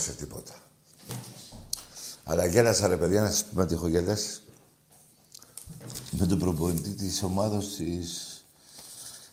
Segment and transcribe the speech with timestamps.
[0.00, 0.52] φοβάσαι τίποτα.
[2.24, 4.40] Αλλά γέλασα ρε παιδιά, να σας πούμε τι έχω γελάσει.
[6.10, 8.44] Με τον προπονητή της ομάδας της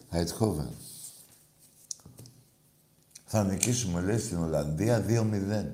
[0.09, 0.69] Αιτχόβεν.
[3.25, 5.65] Θα νικήσουμε, λέει, στην Ολλανδία 2-0.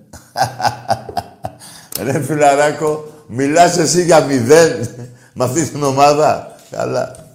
[2.03, 4.87] Ρε φιλαράκο, μιλάς εσύ για μηδέν
[5.33, 6.55] με αυτή την ομάδα.
[6.69, 7.27] Καλά.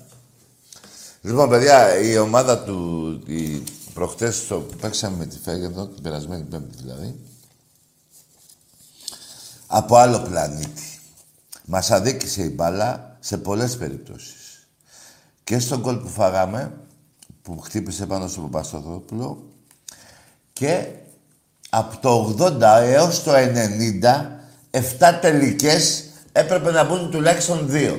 [1.21, 3.63] Λοιπόν, παιδιά, η ομάδα του, η,
[3.95, 7.28] προχτές το που παίξαμε με τη Φέγεδο, την περασμένη πέμπτη δηλαδή,
[9.71, 11.01] από άλλο πλανήτη.
[11.65, 14.69] Μας αδίκησε η μπάλα σε πολλές περιπτώσεις.
[15.45, 16.73] Και στον κόλ που φάγαμε,
[17.43, 19.43] που χτύπησε πάνω στο Παπαστοδόπουλο,
[20.53, 20.87] και
[21.71, 27.97] από το 80 έως το 90, 7 τελικές έπρεπε να μπουν τουλάχιστον 2.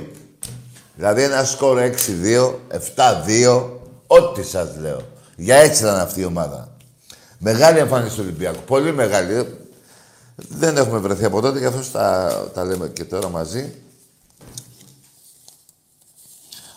[0.96, 2.60] Δηλαδή ένα σκορ 6-2,
[2.96, 3.70] 7-2,
[4.08, 5.02] ό,τι σας λέω.
[5.36, 6.76] Για έτσι ήταν αυτή η ομάδα.
[7.38, 8.60] Μεγάλη εμφάνιση του Ολυμπιακού.
[8.66, 9.58] Πολύ μεγάλη.
[10.48, 13.74] Δεν έχουμε βρεθεί από τότε, γι' αυτό τα, τα λέμε και τώρα μαζί.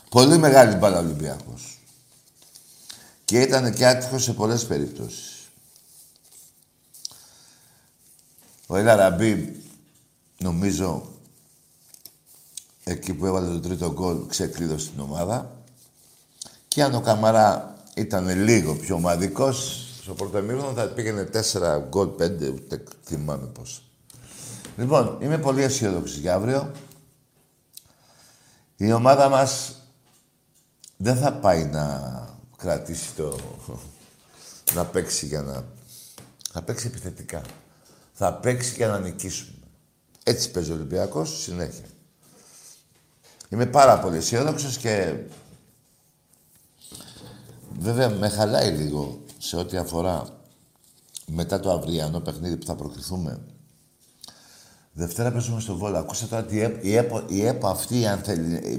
[0.09, 1.79] Πολύ μεγάλη μπάλα Ολυμπιακός.
[3.25, 5.51] Και ήταν και άτυχος σε πολλές περιπτώσεις.
[8.67, 9.63] Ο Ελαραμπή,
[10.39, 11.13] νομίζω,
[12.85, 15.57] εκεί που έβαλε το τρίτο γκολ, ξεκλείδωσε την ομάδα.
[16.69, 22.09] Και αν ο Καμαρά ήταν λίγο πιο ομαδικός, στο πρώτο μήνυμα θα πήγαινε 4 γκολ,
[22.09, 23.83] 5, ούτε θυμάμαι πώς.
[24.77, 26.73] Λοιπόν, είμαι πολύ αισιόδοξη για αύριο.
[28.77, 29.77] Η ομάδα μας
[30.97, 32.11] δεν θα πάει να
[32.57, 33.39] κρατήσει το...
[34.75, 35.65] να παίξει για να...
[36.53, 37.43] Θα παίξει επιθετικά.
[38.13, 39.59] Θα παίξει για να νικήσουμε.
[40.25, 41.87] Έτσι παίζει ο Ολυμπιακός συνέχεια.
[43.49, 45.15] Είμαι πάρα πολύ αισιόδοξος και
[47.79, 50.27] βέβαια με χαλάει λίγο σε ό,τι αφορά
[51.27, 53.41] μετά το αυριανό παιχνίδι που θα προκριθούμε.
[54.93, 55.99] Δευτέρα παίζουμε στο Βόλο.
[55.99, 56.47] Ακούστε τώρα
[56.81, 58.05] η ΕΠΟ, η ΕΠΟ αυτή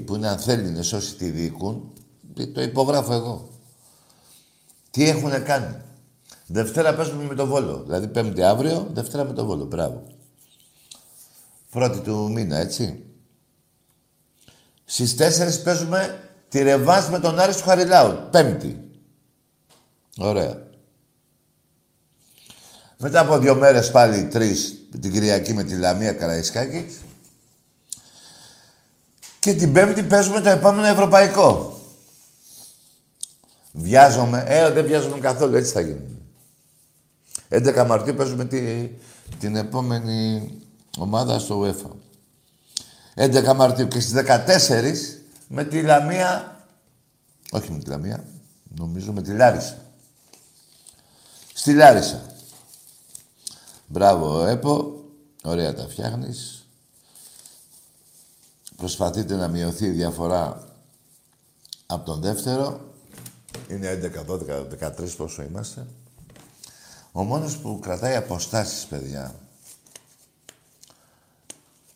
[0.04, 1.92] που είναι ανθέλινες όσοι τη διοικούν,
[2.52, 3.48] το υπογράφω εγώ.
[4.90, 5.76] Τι έχουν κάνει.
[6.46, 7.82] Δευτέρα παίζουμε με το Βόλο.
[7.82, 9.64] Δηλαδή πέμπτη αύριο, Δευτέρα με το Βόλο.
[9.64, 10.02] Μπράβο.
[11.70, 13.04] Πρώτη του μήνα, έτσι.
[14.84, 18.28] Στις 4 παίζουμε τη ρεβάς με τον Άρης του Χαριλάου.
[18.30, 18.78] Πέμπτη.
[20.18, 20.62] Ωραία.
[22.98, 26.98] Μετά από δύο μέρες πάλι τρεις την Κυριακή με τη Λαμία Καραϊσκάκη.
[29.38, 31.78] Και την Πέμπτη παίζουμε το επόμενο Ευρωπαϊκό.
[33.72, 34.44] Βιάζομαι.
[34.46, 35.56] Ε, δεν βιάζομαι καθόλου.
[35.56, 36.14] Έτσι θα γίνει.
[37.48, 38.90] 11 Μαρτίου παίζουμε τη,
[39.38, 40.50] την επόμενη
[40.98, 41.90] ομάδα στο UEFA.
[43.14, 46.60] 11 Μαρτίου και στις 14 με τη Λαμία,
[47.50, 48.24] όχι με τη Λαμία,
[48.74, 49.83] νομίζω με τη Λάρισα.
[51.56, 52.22] Στη Λάρισα.
[53.86, 55.04] Μπράβο, ΕΠΟ.
[55.42, 56.66] Ωραία τα φτιάχνεις.
[58.76, 60.68] Προσπαθείτε να μειωθεί η διαφορά
[61.86, 62.80] από τον δεύτερο.
[63.68, 65.86] Είναι 11, 12, 13 πόσο είμαστε.
[67.12, 69.34] Ο μόνος που κρατάει αποστάσεις, παιδιά,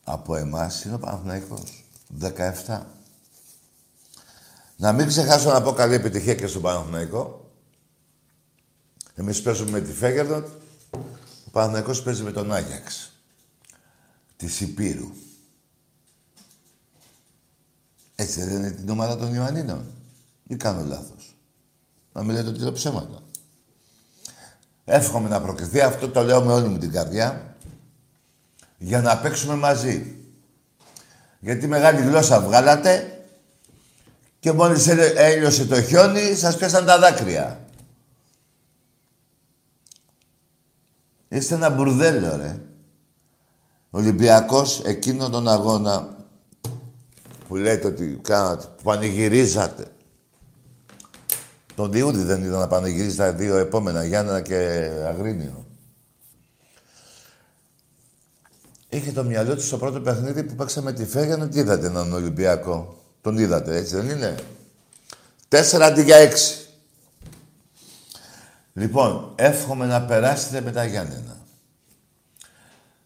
[0.05, 1.85] από εμάς είναι ο Παναθηναϊκός.
[2.21, 2.87] 17.
[4.77, 7.48] Να μην ξεχάσω να πω καλή επιτυχία και στον Παναθηναϊκό.
[9.19, 10.47] Εμείς παίζουμε με τη Φέγερντοτ.
[11.47, 13.13] Ο Παναθηναϊκός παίζει με τον Άγιαξ.
[14.37, 15.11] Τη Υπήρου.
[18.15, 19.87] Έτσι δεν είναι την ομάδα των Ιωαννίνων.
[20.47, 21.37] Ή κάνω λάθος.
[22.13, 23.23] Να μην λέτε ότι λέω ψέματα.
[24.85, 25.81] Εύχομαι να προκριθεί.
[25.81, 27.57] Αυτό το λέω με όλη μου την καρδιά
[28.79, 30.17] για να παίξουμε μαζί.
[31.41, 33.23] Γιατί μεγάλη γλώσσα βγάλατε
[34.41, 37.68] και μόλις έλειωσε το χιόνι, σας πέσαν τα δάκρυα.
[41.29, 42.61] Είστε ένα μπουρδέλο, ρε.
[43.91, 46.17] Ολυμπιακός, εκείνο τον αγώνα
[47.49, 49.87] που λέτε ότι κάνατε, που πανηγυρίζατε.
[51.75, 55.67] Τον Διούδη δεν είδα να πανηγυρίζει τα δύο επόμενα, Γιάννα και Αγρίνιο.
[58.89, 61.49] Είχε το μυαλό του στο πρώτο παιχνίδι που παίξαμε τη Φέγγανε.
[61.49, 62.97] Τι είδατε έναν Ολυμπιακό.
[63.21, 64.35] Τον είδατε, έτσι δεν είναι;
[65.49, 66.68] Τέσσερα αντί για έξι.
[68.79, 71.37] Λοιπόν, εύχομαι να περάσετε με τα Γιάννενα.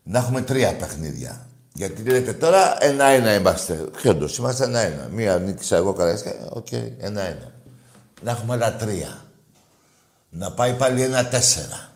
[0.03, 1.47] Να έχουμε τρία παιχνίδια.
[1.73, 3.89] Γιατί λέτε τώρα ένα-ένα είμαστε.
[4.05, 5.09] Όντως, είμαστε ένα-ένα.
[5.11, 6.19] Μία νίκησα εγώ καλά.
[6.49, 7.53] Οκ, okay, ένα-ένα.
[8.23, 9.25] Να έχουμε άλλα τρία.
[10.31, 11.91] Να πάει πάλι ένα τέσσερα.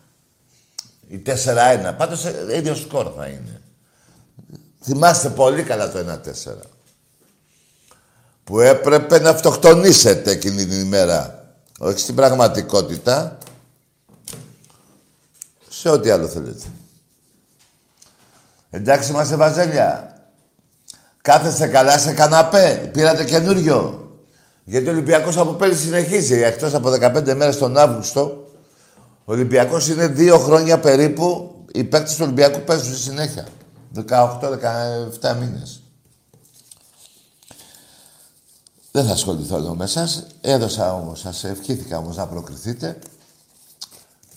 [1.07, 1.93] Ή τέσσερα-ένα.
[1.93, 3.61] Πάντως ε, ίδιο σκορ θα είναι.
[4.81, 6.53] Θυμάστε πολύ καλά το 1-4.
[8.43, 11.53] Που έπρεπε να αυτοκτονήσετε εκείνη την ημέρα.
[11.79, 13.37] Όχι στην πραγματικότητα.
[15.79, 16.65] Σε ό,τι άλλο θέλετε.
[18.69, 20.15] Εντάξει είμαστε βαζέλια.
[21.21, 22.89] Κάθεστε καλά σε καναπέ.
[22.93, 24.01] Πήρατε καινούριο.
[24.63, 26.41] Γιατί ο Ολυμπιακός από πέρυσι συνεχίζει.
[26.41, 28.47] Εκτός από 15 μέρες τον Αύγουστο,
[29.25, 33.47] ο Ολυμπιακός είναι δύο χρόνια περίπου οι παίκτες του Ολυμπιακού παίζουν στη συνέχεια.
[33.93, 35.81] 18-17 μήνες.
[38.91, 40.25] Δεν θα ασχοληθώ εδώ με εσάς.
[40.41, 42.99] Έδωσα όμως, σας ευχήθηκα όμως να προκριθείτε.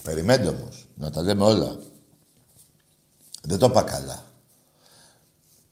[0.02, 1.78] Περιμένετε όμως, να τα λέμε όλα.
[3.42, 4.22] Δεν το είπα καλά.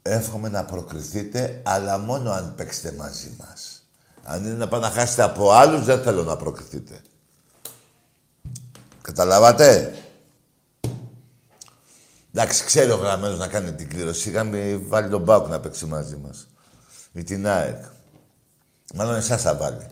[0.03, 3.87] Εύχομαι να προκριθείτε, αλλά μόνο αν παίξετε μαζί μας.
[4.23, 7.01] Αν είναι να πάνε να χάσετε από άλλους, δεν θέλω να προκριθείτε.
[9.03, 9.95] Καταλάβατε;
[12.33, 14.29] Εντάξει, ξέρει ο γραμμένος να κάνει την κλήρωση.
[14.29, 16.47] Είχαμε βάλει τον Μπάουκ να παίξει μαζί μας.
[17.13, 17.85] Ή την ΑΕΚ.
[18.95, 19.87] Μάλλον εσάς θα βάλει.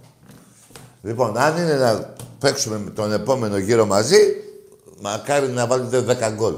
[1.03, 4.46] Λοιπόν, αν είναι να παίξουμε τον επόμενο γύρο μαζί,
[5.01, 6.55] μακάρι να βάλετε 10 γκολ.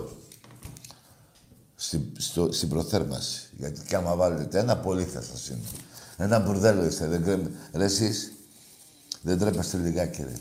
[1.77, 3.51] Στην, στο, στην προθέρμαση.
[3.57, 5.67] Γιατί και άμα βάλετε ένα, πολύ θα σας είναι.
[6.17, 7.07] Ένα μπουρδέλο είστε.
[7.07, 8.33] Δεν Ρε εσείς,
[9.23, 10.37] δεν τρέπεστε λιγάκι, ρε.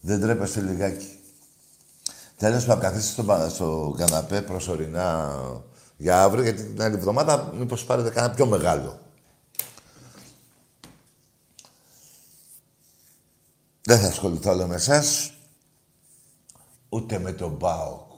[0.00, 1.18] Δεν τρέπεστε λιγάκι.
[2.36, 5.34] Τέλος πάντων, καθίστε στο, στο καναπέ προσωρινά
[5.96, 9.00] για αύριο, γιατί την άλλη εβδομάδα μήπως πάρετε κανένα πιο μεγάλο.
[13.82, 15.32] Δεν θα ασχοληθώ άλλο με εσάς,
[16.88, 18.10] ούτε με τον Μπάοκ,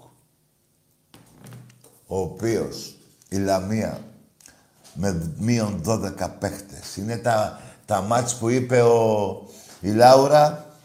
[2.07, 2.97] ο οποίος
[3.29, 4.01] η Λαμία
[4.95, 6.97] με μείον 12 παίχτες.
[6.97, 9.47] Είναι τα, τα μάτς που είπε ο,
[9.81, 10.77] η Λάουρα,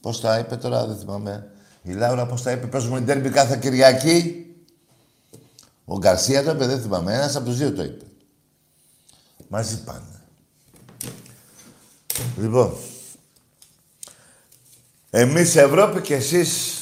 [0.00, 1.50] πώς τα είπε τώρα, δεν θυμάμαι,
[1.82, 4.38] η Λάουρα πώς τα είπε, παίζουμε ντέρμπι κάθε Κυριακή.
[5.84, 7.14] Ο Γκαρσία το είπε, δεν θυμάμαι.
[7.14, 8.04] Ένας από τους δύο το είπε.
[9.48, 10.22] Μαζί πάνε.
[12.38, 12.74] Λοιπόν,
[15.16, 16.78] εμείς Ευρώπη και εσείς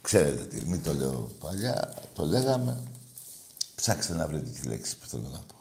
[0.00, 2.82] Ξέρετε τι, μην το λέω παλιά, το λέγαμε.
[3.74, 5.54] Ψάξτε να βρείτε τη λέξη που θέλω να πω.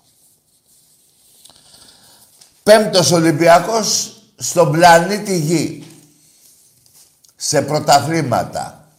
[2.64, 5.88] Πέμπτος Ολυμπιακός στον πλανήτη Γη
[7.36, 8.92] σε πρωταθλήματα.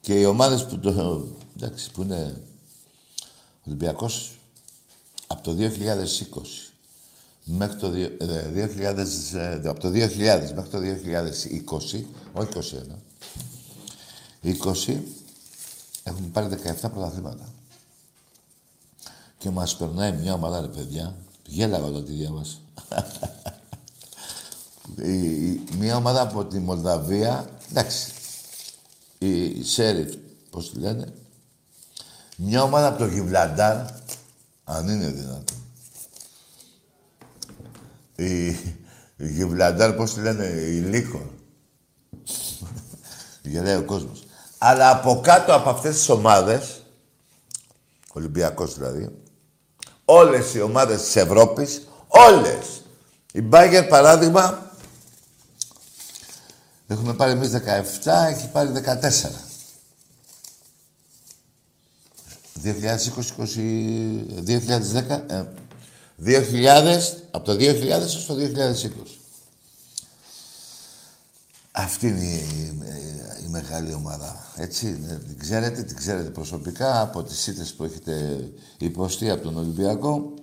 [0.00, 2.42] Και οι ομάδες που, το, εντάξει, που είναι
[3.66, 4.38] Ολυμπιακός
[5.26, 6.63] από το 2020
[7.44, 12.98] μέχρι το 2000, ε, από το 2000 μέχρι το 2020, όχι 21,
[14.42, 14.96] 20,
[16.02, 16.48] έχουμε πάρει
[16.82, 17.52] 17 πρωταθλήματα.
[19.38, 22.56] Και μας περνάει μια ομάδα, ρε παιδιά, γέλαγα όταν τη διάβασα.
[25.12, 28.12] η, μια ομάδα από τη Μολδαβία, εντάξει,
[29.18, 30.14] η Σέριφ,
[30.50, 31.12] πώς τη λένε,
[32.36, 33.86] μια ομάδα από το Γιβλαντάρ,
[34.64, 35.63] αν είναι δυνατόν.
[38.16, 38.46] Η,
[39.16, 41.30] η Γιβλαντάρ, πώς τη λένε, η Λίκο.
[43.42, 44.26] Γελάει ο κόσμος.
[44.58, 46.82] Αλλά από κάτω από αυτές τις ομάδες,
[48.12, 49.08] Ολυμπιακός δηλαδή,
[50.04, 52.82] όλες οι ομάδες της Ευρώπης, όλες.
[53.32, 54.64] Η Μπάγκερ, παράδειγμα,
[56.86, 59.30] Έχουμε πάρει εμείς 17, έχει πάρει 14.
[62.62, 65.46] 2020, 2010,
[66.24, 68.88] 2000, από το 2000 έως το 2020.
[71.72, 72.72] Αυτή είναι η,
[73.44, 74.52] η, μεγάλη ομάδα.
[74.56, 74.92] Έτσι,
[75.26, 80.34] την ξέρετε, την ξέρετε προσωπικά από τις σύντες που έχετε υποστεί από τον Ολυμπιακό.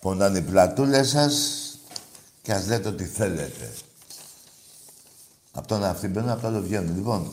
[0.00, 1.64] Πονάνε οι πλατούλες σας,
[2.42, 3.72] και ας λέτε ό,τι θέλετε.
[5.52, 6.94] Από τον αυτή μπαίνουν, από το άλλο βγαίνουν.
[6.94, 7.32] Λοιπόν,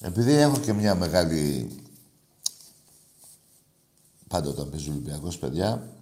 [0.00, 1.70] επειδή έχω και μια μεγάλη...
[4.34, 5.96] Πάντα όταν παίζει Ολυμπιακός, παιδιά,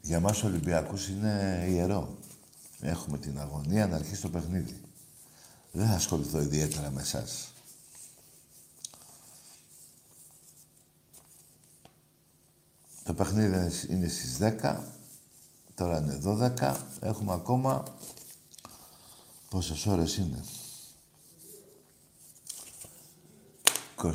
[0.00, 2.18] για μας ο Ολυμπιακός είναι ιερό.
[2.80, 4.80] Έχουμε την αγωνία να αρχίσει το παιχνίδι.
[5.72, 7.52] Δεν θα ασχοληθώ ιδιαίτερα με εσάς.
[13.04, 14.80] Το παιχνίδι είναι στις 10.
[15.74, 16.76] Τώρα είναι 12.
[17.00, 17.84] Έχουμε ακόμα...
[19.50, 20.44] Πόσες ώρες είναι;
[24.02, 24.08] 22.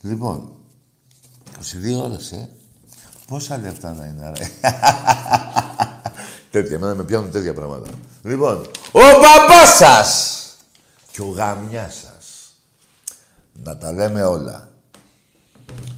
[0.00, 0.52] Λοιπόν,
[1.60, 2.48] 22 ώρες, ε.
[3.26, 4.50] Πόσα λεφτά να είναι, ρε.
[6.50, 7.90] τέτοια, εμένα με πιάνουν τέτοια πράγματα.
[8.22, 8.56] Λοιπόν,
[8.92, 10.40] ο παπάς σας
[11.10, 12.14] και ο γαμιάς σας
[13.62, 14.68] να τα λέμε όλα.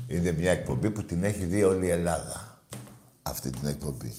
[0.07, 2.61] Είναι μια εκπομπή που την έχει δει όλη η Ελλάδα.
[3.23, 4.15] Αυτή την εκπομπή.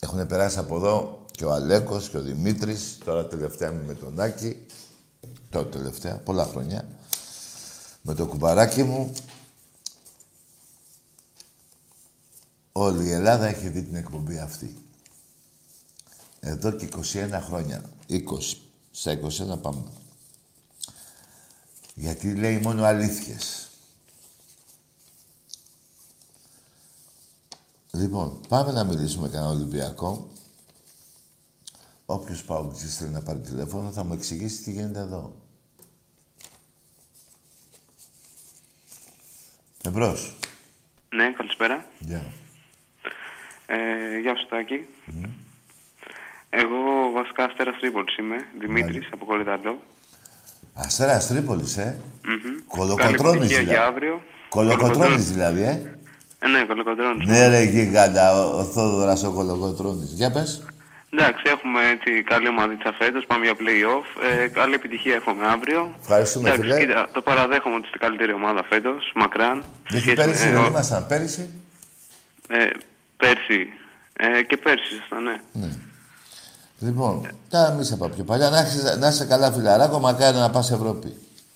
[0.00, 4.66] Έχουν περάσει από εδώ και ο Αλέκος και ο Δημήτρης, τώρα τελευταία με τον Άκη,
[5.50, 6.88] τώρα τελευταία, πολλά χρόνια,
[8.02, 9.12] με το κουμπαράκι μου
[12.78, 14.76] Όλη η Ελλάδα έχει δει την εκπομπή αυτή.
[16.40, 17.82] Εδώ και 21 χρόνια.
[18.08, 18.22] 20.
[18.90, 19.82] Στα 21 πάμε.
[21.94, 23.70] Γιατί λέει μόνο αλήθειες.
[27.90, 30.28] Λοιπόν, πάμε να μιλήσουμε κανένα Ολυμπιακό.
[32.06, 35.34] Όποιος παγκοσμίως θέλει να πάρει τηλέφωνο θα μου εξηγήσει τι γίνεται εδώ.
[39.84, 40.36] Εμπρός.
[41.14, 41.84] Ναι, καλησπέρα.
[41.98, 42.22] Γεια.
[43.66, 44.86] Ε, γεια σου, Τάκη.
[46.50, 49.80] Εγώ βασικά Αστέρας Τρίπολης είμαι, Δημήτρης, από Κορυδαλό.
[50.74, 52.56] Αστέρας Τρίπολης, ε; Μμμ.
[52.68, 53.74] Κολοκοτρώνης Καλή επιτυχία δηλαδή.
[53.74, 54.22] για αύριο.
[54.48, 55.98] Κολοκοτρώνης δηλαδή, ε;
[56.38, 57.28] Ε, ναι, κολοκοτρώνης.
[57.28, 60.12] Ναι ρε γίγαντα, ο, ο Θόδωρας ο Κολοκοτρώνης.
[60.12, 60.62] Για πες.
[61.10, 64.06] Εντάξει, έχουμε έτσι καλή ομαδίτσα φέτος, πάμε για play-off.
[64.42, 65.94] Ε, καλή επιτυχία έχουμε αύριο.
[66.00, 66.78] Ευχαριστούμε, Εντάξει, φίλε.
[66.80, 69.56] κοίτα, το παραδέχομαι ότι είστε καλύτερη ομάδα φέτος, μακράν.
[69.62, 71.06] σε Γιατί σχέση πέρυσι με- δεν ήμασταν.
[71.06, 71.50] Πέρυσι.
[72.48, 72.64] ε,
[73.16, 73.60] πέρσι.
[74.16, 75.68] Ε, και πέρσι ήσασταν, ναι.
[76.78, 78.50] Λοιπόν, τα εμείς από πιο παλιά.
[78.50, 81.06] Να, έχεις- να είσαι καλά φιλαράκο, μακάρι να πας Ευρώπη.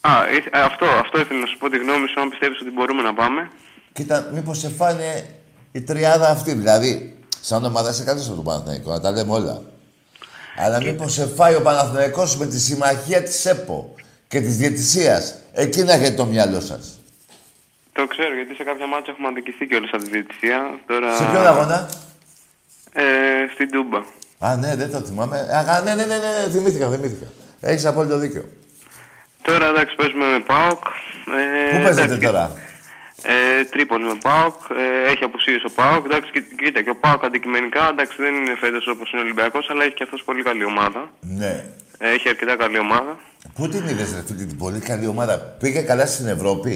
[0.01, 2.71] Α, ήθ- ε, αυτό, αυτό ήθελα να σου πω τη γνώμη σου, αν πιστεύεις ότι
[2.71, 3.51] μπορούμε να πάμε.
[3.93, 5.25] Κοίτα, μήπως σε φάνε
[5.73, 6.53] η τριάδα αυτή.
[6.53, 9.63] Δηλαδή, σαν ομάδα είσαι καλός από τον Παναθηναϊκό, να τα λέμε όλα.
[10.57, 13.95] Αλλά μήπως σε φάει ο Παναθηναϊκός με τη συμμαχία της ΕΠΟ
[14.29, 15.35] και της διαιτησίας.
[15.53, 17.01] Εκεί να έχετε το μυαλό σας.
[17.93, 20.79] Το ξέρω, γιατί σε κάποια μάτια έχουμε αδικηθεί και από τη διαιτησία.
[20.87, 21.17] Τώρα...
[21.17, 21.89] Σε ποιον αγώνα;
[22.93, 23.03] Ε,
[23.55, 23.99] στην Τούμπα.
[24.39, 25.39] Α, ναι, δεν το θυμάμαι.
[25.39, 27.27] Α, ναι, ναι, ναι, ναι, θυμήθηκα, θυμήθηκα.
[27.61, 28.45] Έχεις απόλυτο δίκιο.
[29.43, 30.85] Τώρα εντάξει, παίζουμε με ΠΑΟΚ.
[31.73, 32.53] Ε, Πού παίζετε εντάξει, τώρα;
[33.23, 34.55] Ε, Τρίπολη με ΠΑΟΚ.
[34.83, 36.05] Ε, έχει απουσίες ο ΠΑΟΚ.
[36.05, 39.67] Εντάξει, κοί- κοίτα, και ο ΠΑΟΚ αντικειμενικά εντάξει, δεν είναι φέτος όπως είναι ο Ολυμπιακός,
[39.71, 41.11] αλλά έχει και αυτός πολύ καλή ομάδα.
[41.21, 41.65] Ναι.
[41.99, 43.19] Ε, έχει αρκετά καλή ομάδα.
[43.55, 46.75] Πού την είδες, ρε φίλε, την πολύ καλή ομάδα; Πήγε καλά στην Ευρώπη;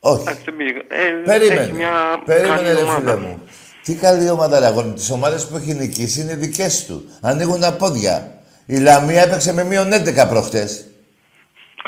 [0.00, 0.22] Όχι.
[0.22, 0.70] Εντάξει, δεν πήγε.
[0.88, 1.72] Ε, έχει Περίμενε.
[1.72, 1.92] μια
[2.24, 2.98] Περίμενε, καλή ρε ομάδα.
[3.14, 3.42] φίλε μου.
[3.82, 4.92] Τι καλή ομάδα, ρε αγόρι.
[4.92, 7.04] Τις ομάδες που έχει νικήσει είναι δικές του.
[7.20, 8.36] Ανοίγουν τα πόδια.
[8.66, 10.84] Η Λαμία έπαιξε με μείον 11 προχτές.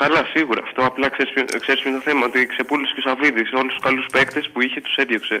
[0.01, 0.61] Καλά, σίγουρα.
[0.67, 2.23] Αυτό απλά ξέρεις, ποιο- ξέρεις ποιο είναι το θέμα.
[2.29, 5.37] Ότι ξεπούλησε και ο Σαββίδης όλους τους καλούς παίκτες που είχε, τους έδιωξε.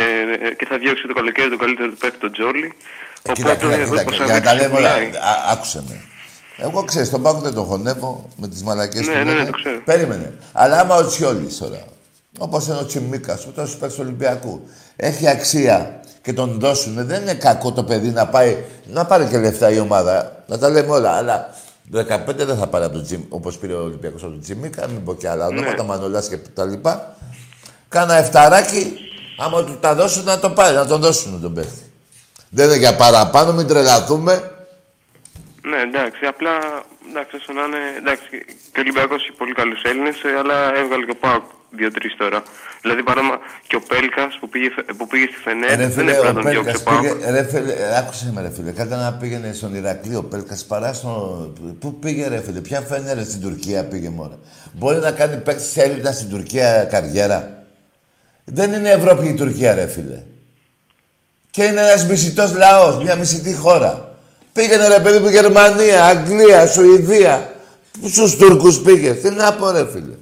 [0.00, 0.02] Ε,
[0.46, 2.68] ε, και θα διώξει το καλοκαίρι τον καλύτερο του παίκτη, τον Τζόλι.
[3.28, 4.88] Ε, Κοίτα, κοίτα, εδώ κοίτα, ο κοίτα, για να τα Σαββίδης λέμε όλα.
[4.88, 5.22] ξεπουλάει.
[5.30, 5.96] Α- Άκουσε με.
[6.66, 9.18] Εγώ ξέρεις, τον Πάκο δεν τον χωνεύω με τις μαλακές Ναι, του.
[9.18, 9.44] ναι, ναι, λένε.
[9.50, 9.78] το ξέρω.
[9.84, 10.28] Περίμενε.
[10.52, 11.80] Αλλά άμα ο Τσιόλης τώρα,
[12.38, 17.22] όπως είναι ο Τσιμίκας, που τόσο παίξει του Ολυμπιακού, έχει αξία και τον δώσουνε, δεν
[17.22, 18.56] είναι κακό το παιδί να πάει,
[18.86, 21.54] να πάρει και λεφτά η ομάδα, να τα λέμε όλα, αλλά
[21.90, 24.88] το 15 δεν θα πάρει από τον Τζιμ, όπως πήρε ο Ολυμπιακός από τον Τσιμίκα,
[24.88, 25.58] μην πω και άλλα Ναι.
[25.58, 27.16] ονόματα, Μανολάς και τα λοιπά.
[27.88, 28.96] Κάνα εφταράκι,
[29.38, 31.90] άμα του τα δώσουν να το πάρει, να τον δώσουν τον παίχτη.
[32.50, 34.50] Δεν είναι για παραπάνω, μην τρελαθούμε.
[35.62, 36.50] Ναι, εντάξει, απλά
[37.08, 37.78] εντάξει, όσο να είναι.
[37.98, 38.28] Εντάξει,
[38.72, 42.42] και ο Ολυμπιακός έχει πολύ καλούς Έλληνες, αλλά έβγαλε και ο Πάοκ δύο-τρεις τώρα.
[42.82, 46.28] Δηλαδή, παράδειγμα, και ο Πέλκας που πήγε, που πήγε στη Φενέρ Ρε δεν φίλε, έπρεπε
[46.28, 47.02] ο να τον διώξει Πέλκας ο Πάοκ.
[47.02, 47.30] πήγε...
[47.30, 48.70] Ρε φίλε, ε, άκουσε με ρε φίλε.
[48.70, 51.52] Κάτι να πήγαινε στον Ηρακλή ο Πέλκας παρά στο...
[51.78, 54.38] Πού πήγε ρε φίλε, ποια φαίνεται στην Τουρκία πήγε μόνο.
[54.72, 57.64] Μπορεί να κάνει παίκτης Έλληνα στην Τουρκία καριέρα.
[58.44, 60.22] Δεν είναι Ευρώπη η Τουρκία ρε φίλε.
[61.50, 64.16] Και είναι ένας μισητός λαός, μια μισητή χώρα.
[64.52, 67.54] Πήγαινε ρε παιδί μου Γερμανία, Αγγλία, Σουηδία.
[68.00, 69.12] Πού στους Τούρκους πήγε.
[69.12, 70.14] Τι να πω ρε φίλε.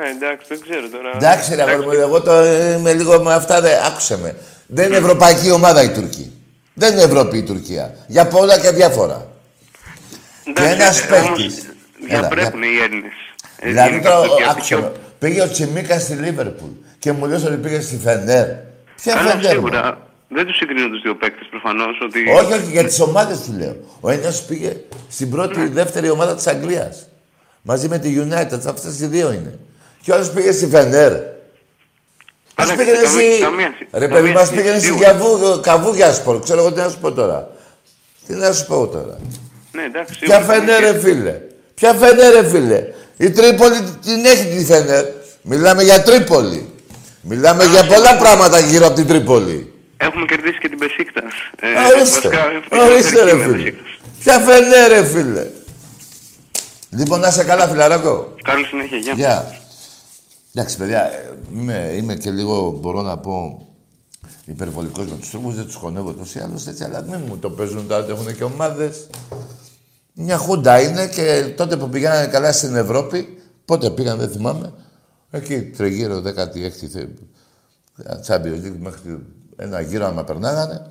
[0.00, 1.10] Ναι, εντάξει, δεν ξέρω τώρα.
[1.14, 4.36] Εντάξει, ρε αγόρι μου, εγώ το είμαι λίγο με αυτά, ρε, άκουσε με.
[4.66, 6.30] Δεν είναι ευρωπαϊκή ομάδα η Τουρκία.
[6.74, 7.94] Δεν είναι Ευρώπη η Τουρκία.
[8.06, 9.26] Για πολλά και διάφορα.
[10.44, 11.28] Εντάξει, και ένας ε, παίκτης.
[11.28, 11.76] όμως,
[12.08, 13.12] Έλα, Διαπρέπουν οι Έλληνες.
[13.62, 14.18] Δηλαδή τώρα,
[14.50, 14.92] άκουσε με.
[15.18, 18.46] Πήγε ο Τσιμίκα στη Λίβερπουλ και μου λες ότι πήγε στη Φενέρ.
[19.02, 19.98] Ποια Καλά, Φενέρ, μου; σίγουρα.
[20.28, 21.98] Δεν τους συγκρίνω τους δύο παίκτες προφανώς.
[22.02, 22.30] Ότι...
[22.30, 23.76] Όχι, όχι, για τις ομάδες σου λέω.
[24.00, 24.76] Ο ένας πήγε
[25.08, 27.08] στην πρώτη, δεύτερη ομάδα της Αγγλίας.
[27.62, 29.58] Μαζί με τη United, αυτές οι δύο είναι.
[30.02, 31.12] Και ο άλλος πήγε στη Φενέρ.
[31.12, 33.40] Ας Καλά, πήγαινε καμία- εσύ...
[33.40, 33.88] καμία σχέση.
[33.92, 35.10] Ρε Καμία παιδί, μας σχέση, πήγαινε εσύ σίγουρα.
[35.10, 36.40] για βου- καβούκια σπορ.
[36.42, 37.50] Ξέρω εγώ τι να σου πω τώρα.
[38.26, 39.18] Τι να σου πω τώρα.
[39.72, 40.18] Ναι, εντάξει.
[40.18, 41.40] Ποια σίγουρα, Φενέρ, καμία ρε φίλε.
[41.74, 42.84] Ποια Φενέρ, ρε φίλε.
[43.16, 45.04] Η Τρίπολη την έχει τη Φενέρ.
[45.42, 46.68] Μιλάμε για Τρίπολη.
[47.22, 49.72] Μιλάμε για πολλά πράγματα γύρω από την Τρίπολη.
[49.96, 51.22] Έχουμε κερδίσει και την Πεσίκτα.
[51.94, 52.28] Ορίστε.
[52.70, 53.72] Ορίστε, ρε φίλε.
[54.22, 55.46] Ποια Φενέρ, ρε φίλε.
[56.90, 58.34] Λοιπόν, να είσαι καλά, φιλαράκο.
[58.42, 59.59] Καλή συνέχεια, γεια.
[60.52, 60.62] Γεια.
[60.62, 63.66] Εντάξει, παιδιά, ε, είμαι, είμαι και λίγο, μπορώ να πω,
[64.44, 67.50] υπερβολικός με τους τρόπους, δεν τους χωνεύω τόσο ή άλλως έτσι, αλλά μην μου το
[67.50, 69.06] παίζουν τώρα, ότι έχουν και ομάδες.
[70.12, 74.72] Μια χούντα είναι και τότε που πηγαίνανε καλά στην Ευρώπη, πότε πήγαν, δεν θυμάμαι,
[75.30, 77.06] εκεί τριγύρω 16η θε...
[78.26, 80.86] Champions League μέχρι ένα γύρο άμα περνάγανε.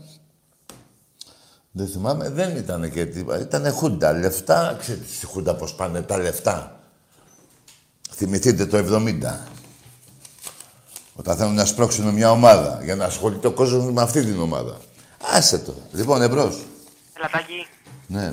[1.72, 3.40] Δεν θυμάμαι, δεν ήταν και τίποτα.
[3.40, 4.14] Ήταν χούντα.
[4.14, 6.79] Λεφτά, ξέρετε στη χούντα πώς πάνε τα λεφτά.
[8.24, 9.48] Θυμηθείτε το 70.
[11.16, 14.78] Όταν θέλουν να σπρώξουν μια ομάδα για να ασχολείται ο κόσμος με αυτή την ομάδα.
[15.32, 15.74] Άσε το.
[15.92, 16.60] Λοιπόν, εμπρός.
[17.18, 17.68] Ελατάκι.
[18.08, 18.32] Ναι.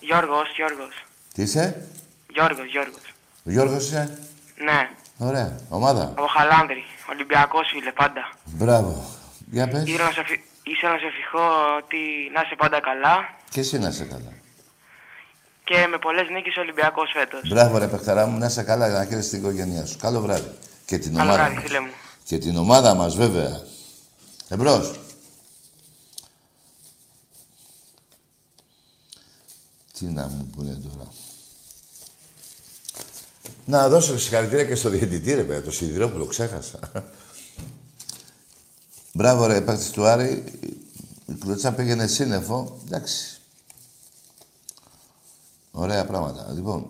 [0.00, 1.04] Γιώργος, Γιώργος.
[1.34, 1.86] Τι είσαι,
[2.32, 3.02] Γιώργος, Γιώργος.
[3.46, 4.18] ο Γιώργος είσαι;
[4.64, 5.56] Ναι, Ωραία.
[5.68, 6.84] Ομάδα; από Χαλάνδρη.
[7.10, 8.32] Ολυμπιακός φίλε, πάντα.
[8.44, 9.04] Μπράβο.
[9.50, 9.82] Για πες.
[9.86, 11.44] Ήθελα να σε, ευχη- ήθελα να σε ευχηθώ
[11.82, 11.98] ότι
[12.34, 13.16] να είσαι πάντα καλά
[13.50, 14.32] Και εσύ να είσαι καλά.
[15.68, 17.48] Και με πολλές νίκες ο Ολυμπιακός φέτος.
[17.48, 19.96] Μπράβο, ρε παιχταρά μου, να είσαι καλά για να χαίρεσαι την οικογένειά σου.
[19.98, 20.50] Καλό βράδυ.
[20.84, 21.64] Και την Καλό ομάδα βράδυ, μας.
[21.64, 21.90] φίλε μου.
[22.24, 23.62] Και την ομάδα μας, βέβαια.
[24.48, 25.00] Εμπρός.
[29.98, 31.12] Τι να μου πούνε τώρα.
[33.64, 36.78] Να δώσω συγχαρητήρια και στο διαιτητή, ρε παιδιά, το Σιδηρόπουλο, ξέχασα.
[39.12, 40.44] Μπράβο, ρε, παίκτης του Άρη.
[41.26, 42.78] Η κλωτσά πήγαινε σύννεφο.
[42.86, 43.37] Εντάξει.
[45.80, 46.52] Ωραία πράγματα.
[46.54, 46.86] Λοιπόν,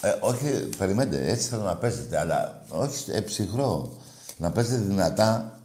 [0.00, 3.92] ε, όχι, περιμένετε, έτσι θέλω να παίζετε, αλλά όχι ε, ψυχρό.
[4.36, 5.60] Να παίζετε δυνατά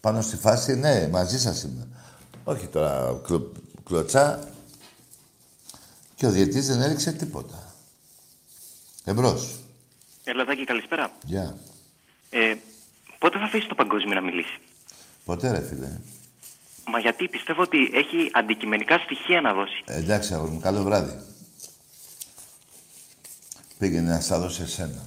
[0.00, 1.88] πάνω στη φάση, ναι, μαζί σας είμαι.
[2.44, 3.52] Όχι τώρα κλω,
[3.84, 4.48] κλωτσά
[6.14, 7.74] και ο διετής δεν έριξε τίποτα.
[9.04, 9.58] Εμπρός.
[10.24, 11.12] Ελαδάκη, καλησπέρα.
[11.24, 11.56] Γεια.
[12.30, 12.54] Ε,
[13.18, 14.58] πότε θα αφήσει το παγκόσμιο να μιλήσει;
[15.24, 16.00] Ποτέ ρε φίλε.
[16.86, 19.82] Μα γιατί πιστεύω ότι έχει αντικειμενικά στοιχεία να δώσει.
[19.86, 21.30] Ε, εντάξει, αγόρι μου, καλό βράδυ.
[23.82, 25.06] Πήγαινε να στα δώσει εσένα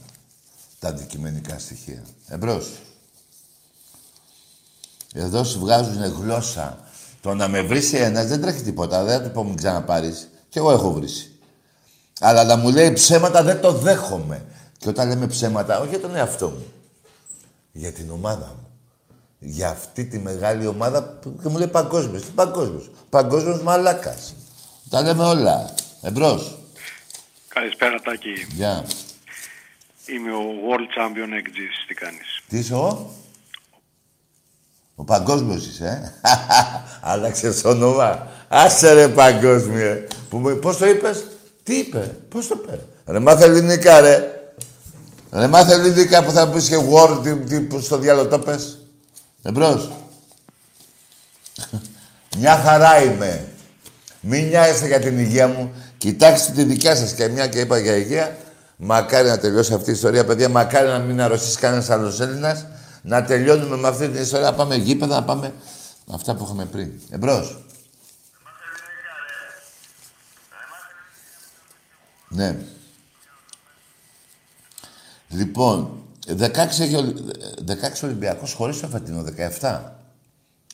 [0.80, 2.04] τα αντικειμενικά στοιχεία.
[2.28, 2.72] Εμπρός.
[5.14, 6.80] Εδώ σου βγάζουν γλώσσα.
[7.22, 9.04] Το να με βρεις ένας δεν τρέχει τίποτα.
[9.04, 10.28] Δεν θα του πω μου ξαναπάρεις.
[10.50, 11.08] Κι εγώ έχω βρει.
[12.20, 14.46] Αλλά να μου λέει ψέματα δεν το δέχομαι.
[14.78, 16.66] Και όταν λέμε ψέματα, όχι για τον εαυτό μου.
[17.72, 18.68] Για την ομάδα μου.
[19.40, 22.22] Για αυτή τη μεγάλη ομάδα που και μου λέει παγκόσμιος.
[22.22, 24.34] Τι παγκόσμιος; Παγκόσμιος μαλάκας.
[24.90, 25.74] Τα λέμε όλα.
[26.02, 26.65] Εμπρός.
[27.60, 28.30] Καλησπέρα Τάκη.
[28.54, 28.86] Γεια.
[30.06, 31.76] Είμαι ο World Champion Exis.
[31.88, 33.10] Τι κάνεις; Τι είσαι ο;
[34.96, 36.30] Ο παγκόσμιος είσαι, ε.
[37.12, 38.28] Άλλαξες όνομα.
[38.48, 40.08] Άσε ρε παγκόσμιε.
[40.30, 41.28] Που, μου- πώς το είπες;
[41.64, 44.30] Τι είπε; Πώς το είπε; Ρε μάθε ελληνικά ρε.
[45.32, 48.80] Ρε μάθε ελληνικά που θα πεις και word, τι, τι, που στο διάλογο το πες.
[49.42, 49.92] Εμπρός.
[52.38, 53.48] Μια χαρά είμαι.
[54.22, 55.74] Μην νοιάζεστε για την υγεία μου.
[56.06, 58.38] Κοιτάξτε τη δικιά σας και μια και είπα για υγεία.
[58.78, 60.50] Μακάρι να τελειώσει αυτή η ιστορία, παιδιά.
[60.50, 62.66] Μακάρι να μην αρρωστήσει κανένας άλλος Έλληνας.
[63.02, 64.50] Να τελειώνουμε με αυτή την ιστορία.
[64.50, 65.54] Να πάμε γήπεδα, να πάμε
[66.06, 66.92] με αυτά που είχαμε πριν.
[67.10, 67.64] Εμπρός.
[72.30, 72.58] Ναι.
[75.30, 77.14] Λοιπόν, 16, έχει ο-
[77.66, 80.00] 16 Ολυμπιακός χωρίς το φετινό, 17.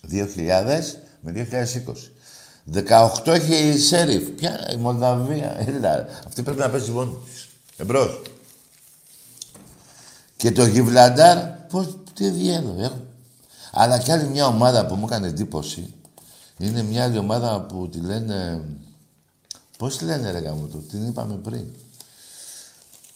[0.02, 2.12] 2000 με 2020.
[2.74, 4.30] 18 έχει η Σέριφ.
[4.30, 5.56] Ποια, η Μολδαβία.
[5.68, 7.48] Έλα, αυτή πρέπει να παίζει μόνη της.
[7.78, 8.22] Εμπρός.
[10.38, 13.00] Και το Γιβλαντάρ, πώς, τι διέλο, έχω.
[13.72, 15.94] Αλλά κι άλλη μια ομάδα που μου έκανε εντύπωση,
[16.58, 18.64] είναι μια άλλη ομάδα που τη λένε...
[19.78, 21.66] Πώς τη λένε ρε γάμο του, την είπαμε πριν.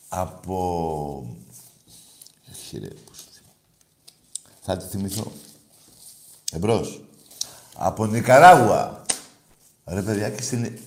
[0.07, 0.57] Από...
[2.51, 3.57] Όχι ρε, πώς τη θυμάμαι.
[4.61, 5.31] Θα τη θυμηθώ.
[6.51, 7.01] Εμπρός.
[7.73, 9.04] Από Νικαράγουα.
[9.85, 10.77] Ρε παιδιά, και στην...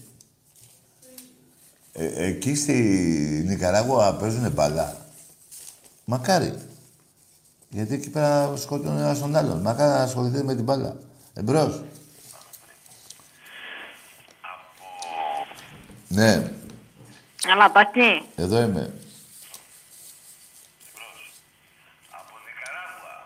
[1.92, 2.72] Ε, εκεί στη
[3.46, 4.96] Νικαράγουα παίζουνε μπαλά.
[6.04, 6.54] Μακάρι.
[7.68, 9.60] Γιατί εκεί πέρα σκοτώνουν ένας τον άλλον.
[9.60, 10.96] Μακάρι να ασχοληθείτε με την μπάλα.
[11.34, 11.82] Εμπρός.
[16.08, 16.52] Ναι,
[17.52, 18.22] Έλα, Τάκη.
[18.36, 18.92] εδώ είμαι.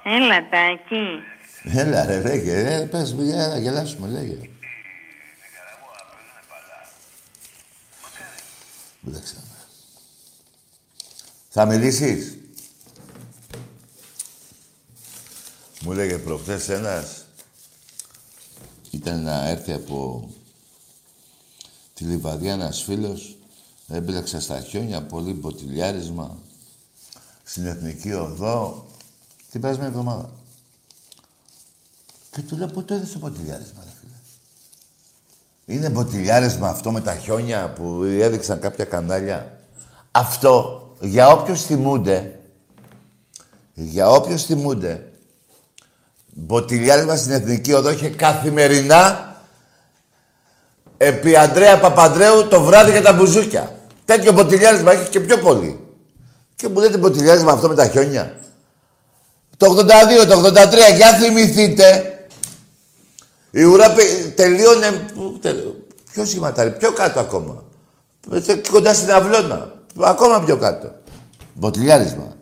[0.05, 1.23] Έλα, Τάκη.
[1.79, 2.75] Έλα ρε, λέγε.
[2.75, 4.51] Ε, πες, για να γελάσουμε, λέγε.
[9.07, 9.37] Εντάξει.
[11.49, 12.37] Θα μιλήσεις.
[15.83, 17.25] Μου λέγε προχθές ένας
[18.91, 20.29] ήταν να έρθει από
[21.95, 23.37] τη Λιβαδιά ένας φίλος
[23.89, 26.39] έμπλεξε στα χιόνια πολύ μποτιλιάρισμα
[27.45, 28.87] στην Εθνική Οδό
[29.51, 30.31] την περασμένη εβδομάδα.
[32.31, 33.92] Και του λέω πότε έδωσε το μποτιλιάρισμα, ρε φίλε.
[35.67, 39.59] Είναι μποτιλιάρισμα αυτό με τα χιόνια που έδειξαν κάποια κανάλια.
[40.11, 42.39] Αυτό για όποιους θυμούνται,
[43.73, 45.13] για όποιους θυμούνται,
[46.33, 49.37] μποτιλιάρισμα στην Εθνική Οδό είχε καθημερινά
[50.97, 53.75] επί Αντρέα Παπαντρέου το βράδυ για τα μπουζούκια.
[54.05, 55.81] Τέτοιο μποτιλιάρισμα έχει και πιο πολύ.
[56.55, 58.37] Και μου λέτε μποτιλιάρισμα αυτό με τα χιόνια.
[59.57, 62.12] Το 82, το 83, για θυμηθείτε.
[63.55, 64.91] Η ουρά πε- τελείωνε...
[65.15, 65.65] πού τε-
[66.13, 67.65] Ποιο σχηματάρι, πιο κάτω ακόμα.
[68.33, 69.73] Ε, Κοντά στην αυλώνα.
[70.01, 70.93] Ακόμα πιο κάτω.
[71.55, 72.37] Μποτιλιάρισμα.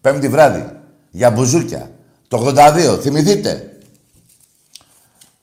[0.00, 0.70] Πέμπτη βράδυ.
[1.10, 1.90] Για μπουζούκια.
[2.28, 3.78] Το 82, θυμηθείτε;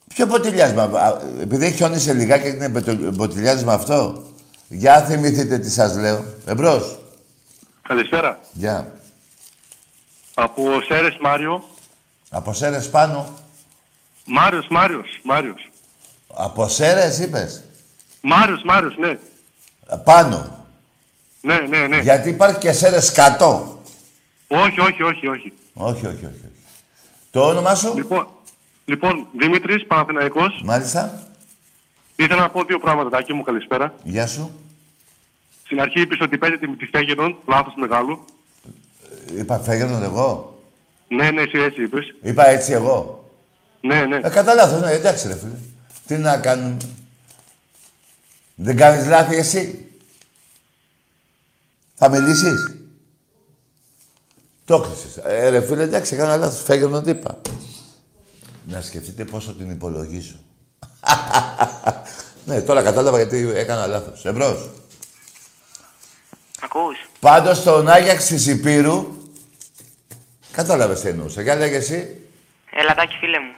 [0.08, 4.22] Ποιο ποτηλιάσμα, α, επειδή έχει χιόνισε λιγάκι είναι μπετο- ποτηλιάσμα αυτό.
[4.68, 6.24] Για θυμηθείτε τι σας λέω.
[6.46, 6.98] Εμπρός.
[7.82, 8.40] Καλησπέρα.
[8.52, 8.92] Γεια.
[10.34, 11.64] Από Σέρες Μάριο.
[12.30, 13.26] Από Σέρες πάνω.
[14.26, 15.70] Μάριος, Μάριος, Μάριος.
[16.34, 17.64] Από Σέρες είπες;
[18.20, 19.18] Μάριος, Μάριος, ναι.
[20.04, 20.66] Πάνω.
[21.40, 21.98] Ναι, ναι, ναι.
[22.00, 23.82] Γιατί υπάρχει και Σέρες κατώ.
[24.48, 25.52] Όχι, όχι, όχι, όχι.
[25.74, 26.24] Όχι, όχι, όχι.
[26.24, 26.52] όχι.
[27.30, 28.26] Το όνομά σου; Λοιπόν,
[28.84, 30.62] λοιπόν Δημήτρης, Παναθηναϊκός.
[30.64, 31.26] Μάλιστα.
[32.16, 33.94] Ήθελα να πω δύο πράγματα, Τάκη μου, καλησπέρα.
[34.02, 34.50] Γεια σου.
[35.64, 38.24] Στην αρχή είπες ότι παίζετε με τη Φέγενον, λάθος μεγάλο.
[39.36, 40.58] Είπα φέγγερνον εγώ.
[41.08, 42.14] Ναι, ναι, εσύ έτσι είπες.
[42.22, 43.21] Είπα έτσι εγώ.
[43.82, 44.16] Ναι, ναι.
[44.16, 45.58] Ε, κατά λάθος, ναι, εντάξει ρε φίλε.
[46.06, 46.76] Τι να κάνουμε.
[48.54, 49.86] Δεν κάνεις λάθη εσύ.
[51.94, 52.76] Θα μιλήσεις.
[54.64, 55.16] Το κλείσες.
[55.16, 56.62] Ε, ρε φίλε, εντάξει, έκανα λάθος.
[56.62, 57.40] Φέγγερνον τι είπα.
[58.64, 60.36] Να σκεφτείτε πόσο την υπολογίζω.
[62.46, 64.24] ναι, τώρα κατάλαβα γιατί έκανα λάθος.
[64.24, 64.70] Εμπρός.
[66.60, 66.96] Ακούς.
[67.20, 69.06] Πάντως στον Άγιαξ της Υπήρου,
[70.52, 71.42] κατάλαβες τι εννοούσα.
[71.42, 72.22] Για λέγε εσύ,
[72.74, 73.52] Έλα, Τάκη, φίλε μου.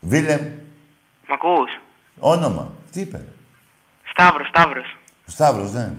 [0.00, 0.40] Βίλεμ,
[1.28, 1.70] Μ' ακούς;
[2.18, 2.72] όνομα.
[2.92, 3.20] Τι είπε;
[4.10, 4.96] Σταύρος, Σταύρος.
[5.28, 5.90] Ο Σταύρος, ναι.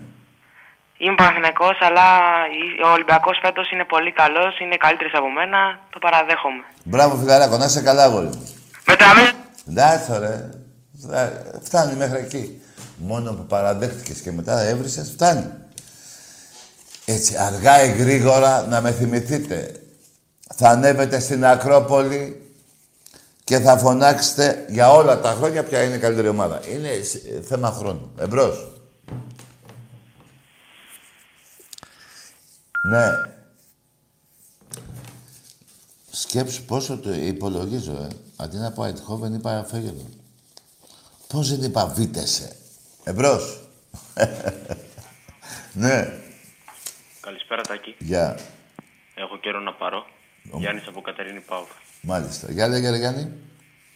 [0.98, 2.04] Είμαι Παναθηναϊκός, αλλά
[2.86, 6.64] ο Ολυμπιακός φέτος είναι πολύ καλός, είναι καλύτερος από μένα, το παραδέχομαι.
[6.84, 8.54] Μπράβο, φιλαράκο, να είσαι καλά, αγόρι μου.
[8.86, 9.32] Με τραβέ...
[9.70, 10.50] Εντάξει, ρε.
[11.02, 12.62] Φτα- Φτάνει μέχρι εκεί.
[12.98, 15.46] Μόνο που παραδέχτηκες και μετά έβρισες, φτάνει.
[17.06, 19.72] Έτσι, αργά ή γρήγορα να με θυμηθείτε.
[20.56, 22.49] Θα ανέβετε στην Ακρόπολη
[23.50, 26.62] και θα φωνάξετε για όλα τα χρόνια ποια είναι η καλύτερη ομάδα.
[26.68, 28.12] Είναι ε, θέμα χρόνου.
[28.18, 28.68] Εμπρός.
[32.90, 33.06] Ναι.
[36.12, 38.08] Σκέψου πόσο το υπολογίζω, ε.
[38.36, 40.10] Αντί να πω Αιτχόβεν, είπα Φέγελο.
[41.28, 42.56] Πώς δεν είπα Βίτεσε.
[43.04, 43.62] Εμπρός.
[45.84, 46.20] ναι.
[47.22, 47.96] Καλησπέρα Τάκη.
[48.00, 48.40] Γεια.
[49.16, 50.06] Έχω καιρό να πάρω.
[50.44, 51.68] Γιάννης από Κατερίνη Πάουκ.
[52.02, 52.52] Μάλιστα.
[52.52, 53.32] Γεια λέγε, ρε Γιάννη.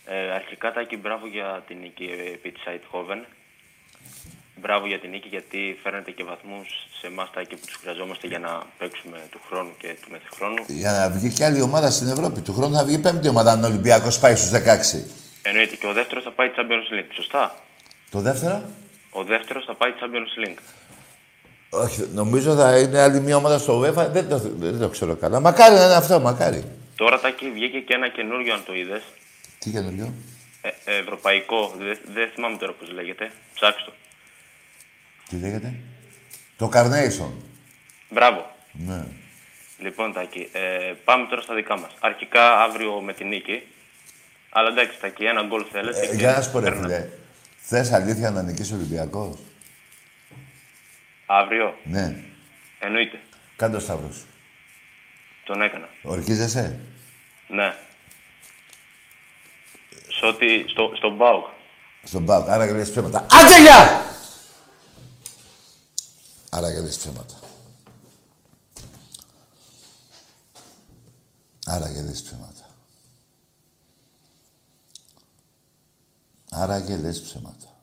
[0.05, 3.25] Ε, αρχικά Τάκη, μπράβο για την νίκη ε, επί της Eindhoven.
[4.61, 6.67] Μπράβο για την νίκη γιατί φέρνετε και βαθμούς
[6.99, 10.63] σε εμάς Τάκη που τους χρειαζόμαστε για να παίξουμε του χρόνου και του μεθυχρόνου.
[10.67, 12.41] Για να βγει και άλλη ομάδα στην Ευρώπη.
[12.41, 15.03] Του χρόνου θα βγει πέμπτη ομάδα αν ο Ολυμπιακός πάει στους 16.
[15.41, 17.55] Εννοείται και ο δεύτερος θα πάει Champions League, σωστά;
[18.11, 18.61] Το δεύτερο;
[19.09, 20.61] Ο δεύτερος θα πάει Champions League.
[21.69, 24.07] Όχι, νομίζω θα είναι άλλη μια ομάδα στο UEFA.
[24.11, 25.39] Δεν το, δεν το ξέρω καλά.
[25.39, 26.63] Μακάρι να είναι αυτό, μακάρι.
[26.95, 29.03] Τώρα Τάκη βγήκε και ένα καινούριο αν το είδες.
[29.59, 30.13] Τι καινούριο;
[30.61, 33.31] Ε, ε, ευρωπαϊκό, δεν δεν θυμάμαι τώρα πώς λέγεται.
[33.53, 33.93] Ψάξτε το.
[35.29, 35.73] Τι λέγεται;
[36.57, 37.31] Το Carnation.
[38.09, 38.55] Μπράβο.
[38.71, 39.03] Ναι.
[39.79, 41.91] Λοιπόν, Τάκη, ε, πάμε τώρα στα δικά μας.
[41.99, 43.63] Αρχικά αύριο με την νίκη.
[44.49, 45.99] Αλλά εντάξει, Τάκη, ένα γκολ θέλετε.
[45.99, 46.95] Ε, και για να σου πω, ρε παίρνετε.
[46.95, 47.09] φίλε.
[47.57, 49.37] Θες αλήθεια να νικήσεις ο Ολυμπιακός;
[51.25, 52.15] Αύριο, Ναι.
[52.79, 53.19] εννοείται.
[53.55, 54.25] Κάντε το Σταύρος σου.
[55.43, 55.89] Τον έκανα.
[56.03, 56.79] Ορκίζεσαι;
[57.47, 57.75] Ναι.
[60.19, 61.45] Σε ό,τι, στο, στον Μπάουκ.
[62.03, 62.49] Στον Πάοκ.
[62.49, 63.19] Άρα και λες ψέματα.
[63.19, 64.05] Άντε γεια!
[66.49, 67.39] Άρα και λες ψέματα.
[71.65, 72.65] Άρα και λες ψέματα.
[76.51, 77.77] Άρα και λες ψέματα.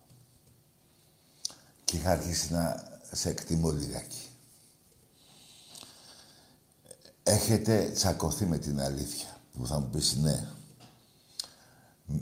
[1.85, 4.30] Και είχα αρχίσει να σε εκτιμώ λιγάκι.
[7.31, 9.29] Έχετε τσακωθεί με την αλήθεια.
[9.57, 10.49] Που θα μου πεις ναι.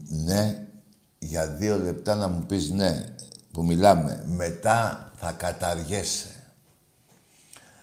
[0.09, 0.67] Ναι,
[1.19, 3.15] για δύο λεπτά να μου πεις ναι,
[3.53, 4.25] που μιλάμε.
[4.27, 6.29] Μετά θα καταργέσαι.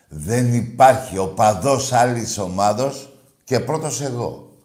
[0.07, 4.57] Δεν υπάρχει οπαδός άλλης ομάδος και πρώτος εγώ.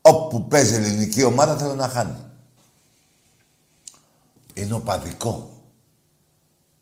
[0.00, 2.16] Όπου παίζει ελληνική ομάδα θέλω να χάνει.
[4.54, 5.53] Είναι οπαδικό.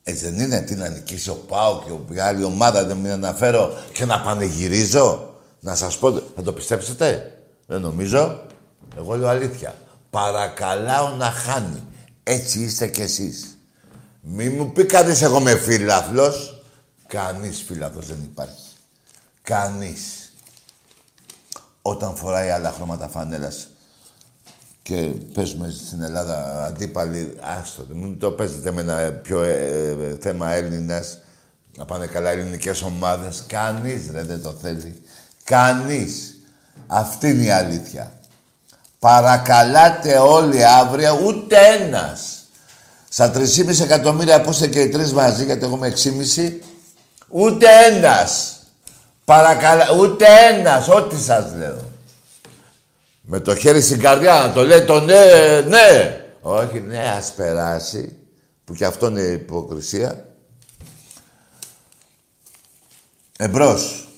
[0.05, 3.79] Έτσι δεν είναι, τι να νικήσει ο Πάο και η άλλη ομάδα, δεν μην αναφέρω
[3.93, 5.35] και να πανηγυρίζω.
[5.61, 8.43] Να σας πω, θα το πιστέψετε; Δεν νομίζω.
[8.97, 9.75] Εγώ λέω αλήθεια.
[10.11, 11.83] Παρακαλάω να χάνει.
[12.23, 13.59] Έτσι είστε κι εσείς.
[14.21, 16.63] Μη μου πει κανείς εγώ είμαι φίλαθλος.
[17.07, 18.73] Κανείς φίλαθλος δεν υπάρχει.
[19.43, 20.33] Κανείς.
[21.83, 23.69] Όταν φοράει άλλα χρώματα φανέλας
[24.83, 24.95] και
[25.35, 31.19] παίζουμε στην Ελλάδα αντίπαλοι, άστο, μην το παίζετε με ένα πιο ε, ε, θέμα Έλληνας,
[31.77, 33.45] να πάνε καλά ελληνικές ομάδες.
[33.47, 35.03] Κανείς ρε, δεν το θέλει.
[35.45, 36.37] Κανείς.
[36.87, 38.13] Αυτή είναι η αλήθεια.
[38.99, 42.21] Παρακαλάτε όλοι αύριο, ούτε ένας.
[43.09, 46.61] Στα 3,5 εκατομμύρια που είστε και οι τρεις μαζί, γιατί εγώ είμαι 6,5,
[47.29, 48.57] ούτε ένας.
[49.25, 51.92] Παρακαλώ, ούτε ένας, ό,τι σας λέω.
[53.35, 56.21] Με το χέρι στην καρδιά να το λέει το ναι, ναι.
[56.41, 58.17] Όχι, ναι, ας περάσει.
[58.65, 60.27] Που και αυτό είναι υποκρισία.
[63.39, 64.09] Εμπρός.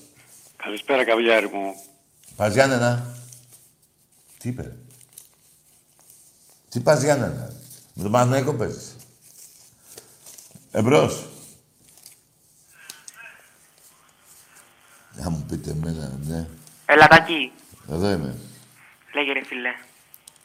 [0.55, 1.75] Καλησπέρα, καβλιάρι μου.
[2.35, 3.15] Πας Γιάννενα.
[4.39, 4.61] Τι είπε.
[4.61, 4.75] ρε;
[6.69, 7.51] Τι πας Γιάννενα.
[7.93, 8.95] Με τον Παναθηναϊκό παίζεις.
[10.71, 11.25] Εμπρός.
[15.15, 16.47] Να μου πείτε εμένα, ναι.
[16.85, 17.51] Ελατακή.
[17.91, 18.35] Εδώ είμαι.
[19.15, 19.69] Λέγε ρε φίλε.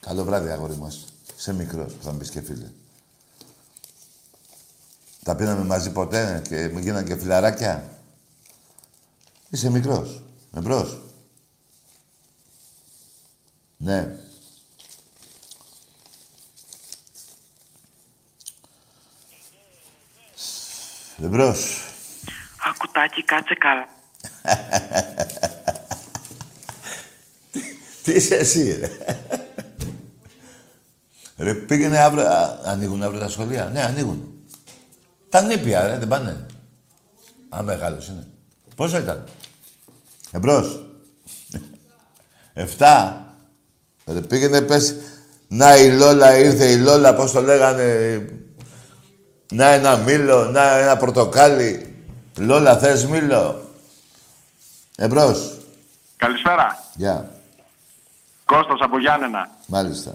[0.01, 1.05] Καλό βράδυ, αγόρι μας.
[1.37, 2.71] Είσαι μικρός, θα μου πεις και φίλε.
[5.25, 7.99] Τα πίναμε μαζί ποτέ και μου γίνανε και φιλαράκια.
[9.51, 10.23] Είσαι μικρός.
[10.57, 11.01] Εμπρός.
[13.77, 14.17] Ναι.
[21.23, 21.85] Εμπρός.
[22.69, 23.89] Ακουτάκι, κάτσε καλά.
[28.11, 28.91] Τι είσαι εσύ, ρε.
[31.37, 32.27] Ρε, πήγαινε αύριο...
[32.27, 33.65] Α, ανοίγουν αύριο τα σχολεία.
[33.65, 34.35] Ναι, ανοίγουν.
[35.29, 36.47] Τα νήπια, ρε, δεν πάνε.
[37.49, 38.27] Α, μεγάλος είναι.
[38.75, 39.25] Πόσο ήταν;
[40.31, 40.87] Εμπρός.
[42.53, 43.25] Εφτά.
[44.07, 44.97] Ρε, πήγαινε πες...
[45.49, 47.85] Να η Λόλα ήρθε, η Λόλα, πώς το λέγανε...
[49.53, 51.95] Να ένα μήλο, να ένα πορτοκάλι.
[52.37, 53.71] Λόλα, θες μήλο.
[54.97, 55.59] Εμπρός.
[56.17, 56.85] Καλησπέρα.
[56.95, 57.40] Γεια.
[58.53, 59.49] Κώστας από Γιάννενα.
[59.67, 60.13] Μάλιστα.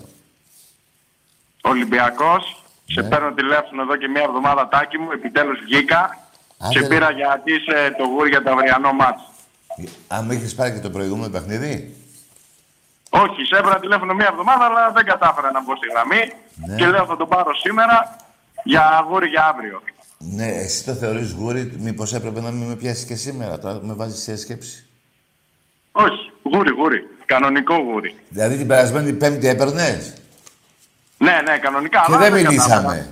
[1.61, 2.63] Ολυμπιακός.
[2.85, 3.07] Σε Ναι.
[3.09, 5.11] παίρνω τηλέφωνο εδώ και μία εβδομάδα τάκι μου.
[5.11, 6.17] Επιτέλους βγήκα.
[6.57, 6.87] Άντε, σε ρε.
[6.87, 9.21] πήρα γιατί είσαι το γούρι για το αυριανό μάτς.
[10.07, 11.95] Αν με έχεις πάρει και το προηγούμενο παιχνίδι;
[13.09, 16.23] Όχι, σε έπαιρνα τηλέφωνο μία εβδομάδα, αλλά δεν κατάφερα να μπω στη γραμμή.
[16.67, 16.75] Ναι.
[16.75, 18.15] Και λέω θα τον πάρω σήμερα
[18.63, 19.81] για γούρι για αύριο.
[20.17, 23.93] Ναι, εσύ το θεωρείς γούρι, μήπως έπρεπε να μην με πιάσεις και σήμερα, τώρα με
[23.93, 24.85] βάζεις σε σκέψη.
[25.91, 27.07] Όχι, γούρι, γούρι.
[27.25, 28.15] Κανονικό γούρι.
[28.29, 30.13] Δηλαδή την περασμένη πέμπτη έπαιρνες;
[31.17, 31.99] Ναι, ναι, κανονικά.
[31.99, 32.49] και αλλά δεν κατάφερα.
[32.49, 33.09] μιλήσαμε.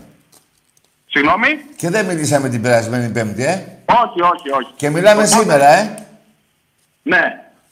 [1.06, 3.54] Συγγνώμη; Και δεν μιλήσαμε την περασμένη πέμπτη, ε;
[3.86, 4.72] Όχι, όχι, όχι.
[4.76, 6.06] Και μιλάμε Οπότε- σήμερα, ε;
[7.04, 7.22] Ναι.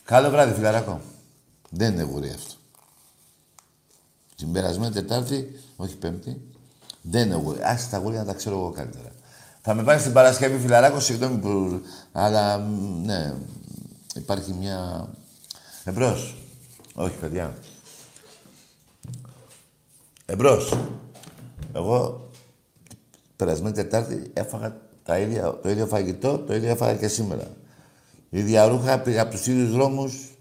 [0.05, 1.01] Καλό βράδυ, φιλαράκο.
[1.69, 2.53] Δεν είναι γούρι αυτό.
[4.35, 6.41] Την περασμένη Τετάρτη, όχι Πέμπτη,
[7.01, 7.59] δεν είναι γούρι.
[7.63, 9.11] Άσε τα γούρια να τα ξέρω εγώ καλύτερα.
[9.61, 11.81] Θα με πάρεις στην Παρασκευή, φιλαράκο, συγγνώμη που...
[12.11, 13.33] Αλλά, μ, ναι,
[14.15, 15.07] υπάρχει μια...
[15.83, 16.35] Εμπρός.
[16.95, 17.57] Όχι, παιδιά.
[20.25, 20.73] Εμπρός.
[21.73, 22.29] Εγώ,
[23.35, 27.47] περασμένη Τετάρτη, έφαγα τα ίδια, το ίδιο φαγητό, το ίδιο έφαγα και σήμερα.
[28.29, 30.37] ίδια ρούχα, πήγα από τους ίδιους δρόμους.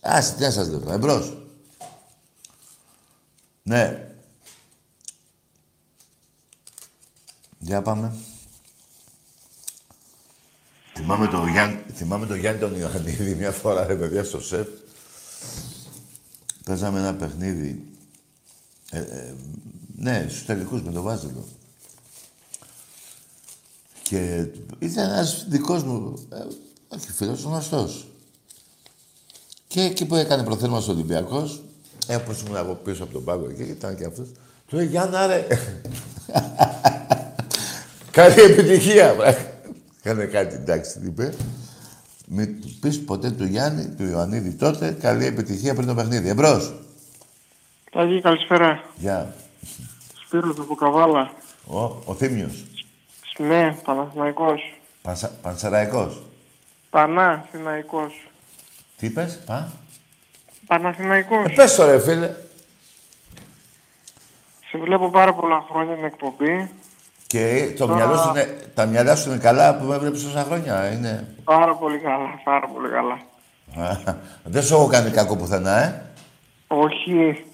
[0.00, 1.36] Άσε, τι να σας λέω, τώρα, εμπρός.
[3.62, 4.14] Ναι.
[7.58, 8.12] Για πάμε.
[11.00, 14.66] Θυμάμαι τον Γιάννη, θυμάμαι τον Γιάννη τον Ιωαννίδη μια φορά, ρε παιδιά, στο σεφ.
[16.64, 17.84] Παίζαμε ένα παιχνίδι.
[18.90, 19.34] Ε, ε,
[19.96, 21.44] ναι, στους τελικούς με τον Βάζελο.
[24.02, 24.46] Και
[24.78, 26.36] ήταν ένας δικός μου, ε,
[26.88, 28.06] όχι φίλος, γνωστός.
[29.66, 31.62] Και εκεί που έκανε προθέρμανση ο Ολυμπιακός,
[32.06, 34.28] ε, όπως ήμουν εγώ πίσω από τον πάγκο εκεί, ήταν και αυτός,
[34.66, 35.46] του λέει Γιάννα ρε.
[38.10, 39.59] Καλή επιτυχία, βρε.
[40.02, 41.34] Κάνε κάτι, εντάξει, τι είπε.
[42.26, 46.28] Μην του πεις ποτέ του Γιάννη, του Ιωαννίδη τότε, καλή επιτυχία πριν το παιχνίδι.
[46.28, 46.74] Εμπρός.
[47.92, 48.84] Ταγί, καλησπέρα.
[48.96, 49.34] Γεια.
[50.24, 51.32] Σπύρος από Καβάλα.
[51.66, 52.64] Ο, ο Θήμιος.
[53.38, 54.80] Ναι, Παναθηναϊκός.
[55.02, 56.22] Πανσα, Πανσεραϊκός.
[56.90, 58.30] Πανά, Θηναϊκός.
[58.96, 59.72] Τι είπες, πα;
[60.66, 61.44] Παναθηναϊκός.
[61.50, 62.34] Ε, πες το ρε φίλε.
[64.70, 66.70] Σε βλέπω πάρα πολλά χρόνια την εκπομπή.
[67.30, 70.42] Και το Τώρα- μυαλό σου είναι, τα μυαλά σου είναι καλά που με βλέπεις τόσα
[70.44, 70.92] χρόνια.
[70.92, 71.26] Είναι...
[71.44, 73.18] Πάρα πολύ καλά, πάρα πολύ καλά.
[74.44, 76.02] Δεν σου έχω κάνει κακό πουθενά, ε;
[76.66, 77.44] Όχι.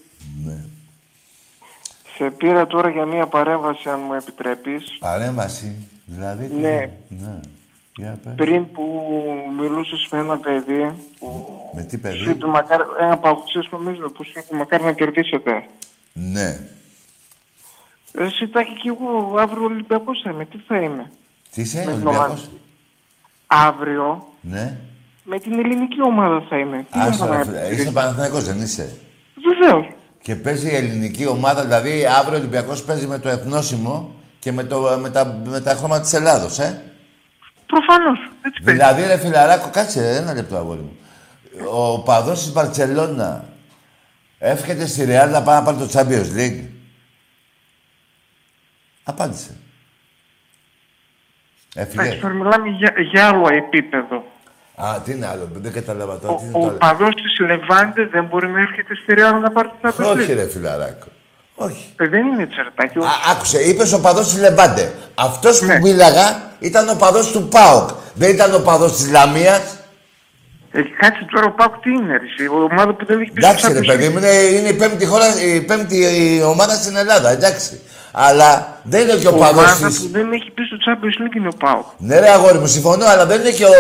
[0.45, 0.55] Ναι.
[2.17, 4.97] Σε πήρα τώρα για μία παρέμβαση, αν μου επιτρέπεις.
[4.99, 5.89] Παρέμβαση.
[6.05, 6.47] Δηλαδή.
[6.47, 6.91] τι- Ναι.
[7.09, 7.41] ναι.
[7.97, 8.33] Για πες.
[8.37, 8.83] Πριν που
[9.59, 12.31] μιλούσες με ένα παιδί, που Με τι σου παιδί.
[12.31, 15.65] είπε μακάρι, ένα παγκοσμίος νομίζω, που σου είπε μακάρι να κερδίσετε.
[16.13, 16.59] Ναι.
[18.19, 20.45] Εσύ τα και εγώ αύριο Ολυμπιακός θα είμαι.
[20.45, 21.11] Τι θα είμαι;
[21.55, 22.49] Τι είσαι, Με την Ολυμπιακός; ομάδα.
[23.47, 24.77] Αύριο Ναι.
[25.25, 26.77] με την ελληνική ομάδα θα είμαι.
[26.93, 27.69] Τι Άστο, να ρε φίλε.
[27.75, 28.97] Είσαι Παναθηναϊκός, δεν είσαι;
[29.49, 29.87] Βεβαίως.
[30.23, 34.65] Και παίζει η ελληνική ομάδα, δηλαδή αύριο ο Ολυμπιακός παίζει με το εθνόσημο και με,
[34.65, 36.83] το, με, τα, με τα χρώματα της Ελλάδος, ε;
[37.67, 38.19] Προφανώς.
[38.43, 38.81] Έτσι παίζει.
[38.81, 40.97] Δηλαδή, ρε φιλαράκο, κάτσε ένα λεπτό αγόρι μου.
[41.73, 43.45] Ο παδός της Μπαρτσελώνα
[44.39, 46.65] εύχεται στη Ρεάλ να πάει να πάρει το Champions League.
[49.09, 49.57] Απάντησε.
[51.75, 52.21] Εντάξει, Έφυγε.
[52.21, 54.25] τώρα μιλάμε για, για άλλο επίπεδο.
[54.75, 56.33] Α, τι είναι άλλο, δεν κατάλαβα τώρα.
[56.33, 56.77] Ο, τι είναι ο το άλλο.
[56.79, 60.35] παδός της Λεβάντε δεν μπορεί να έρχεται στη Ρεάλ να πάρει την Champions Όχι League.
[60.35, 61.07] ρε φιλαράκο.
[61.55, 61.93] Όχι.
[61.97, 62.99] Ε, δεν είναι έτσι, Ρετάκη.
[62.99, 64.93] Α, άκουσε, είπες ο παδό της Λεβάντε.
[65.15, 67.89] Αυτός που μίλαγα ήταν ο παδό του ΠΑΟΚ.
[68.15, 69.77] Δεν ήταν ο παδό της Λαμίας.
[70.73, 72.45] Ε, κάτσε τώρα ο Πάκου τι είναι, ρε.
[72.45, 75.43] Η ομάδα που δεν έχει πει Εντάξει, ρε παιδί μου, είναι, είναι η, πέμπτη χώρα,
[75.43, 77.81] η πέμπτη η ομάδα στην Ελλάδα, εντάξει.
[78.19, 79.95] Αλλά δεν είναι και ο παδός ομάδα τη.
[79.95, 81.87] που δεν έχει πει στο Champions League είναι ο Πάουκ.
[81.99, 83.71] Ναι, ρε αγόρι μου, συμφωνώ, αλλά δεν είναι και ο,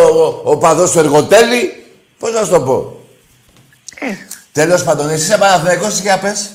[0.44, 1.84] ο, ο παδός του εργοτέλη.
[2.18, 3.00] Πώς να σου το πω;
[3.98, 4.06] Ε.
[4.52, 6.50] Τέλος πάντων, εσύ είσαι Παναθηναϊκός και πες;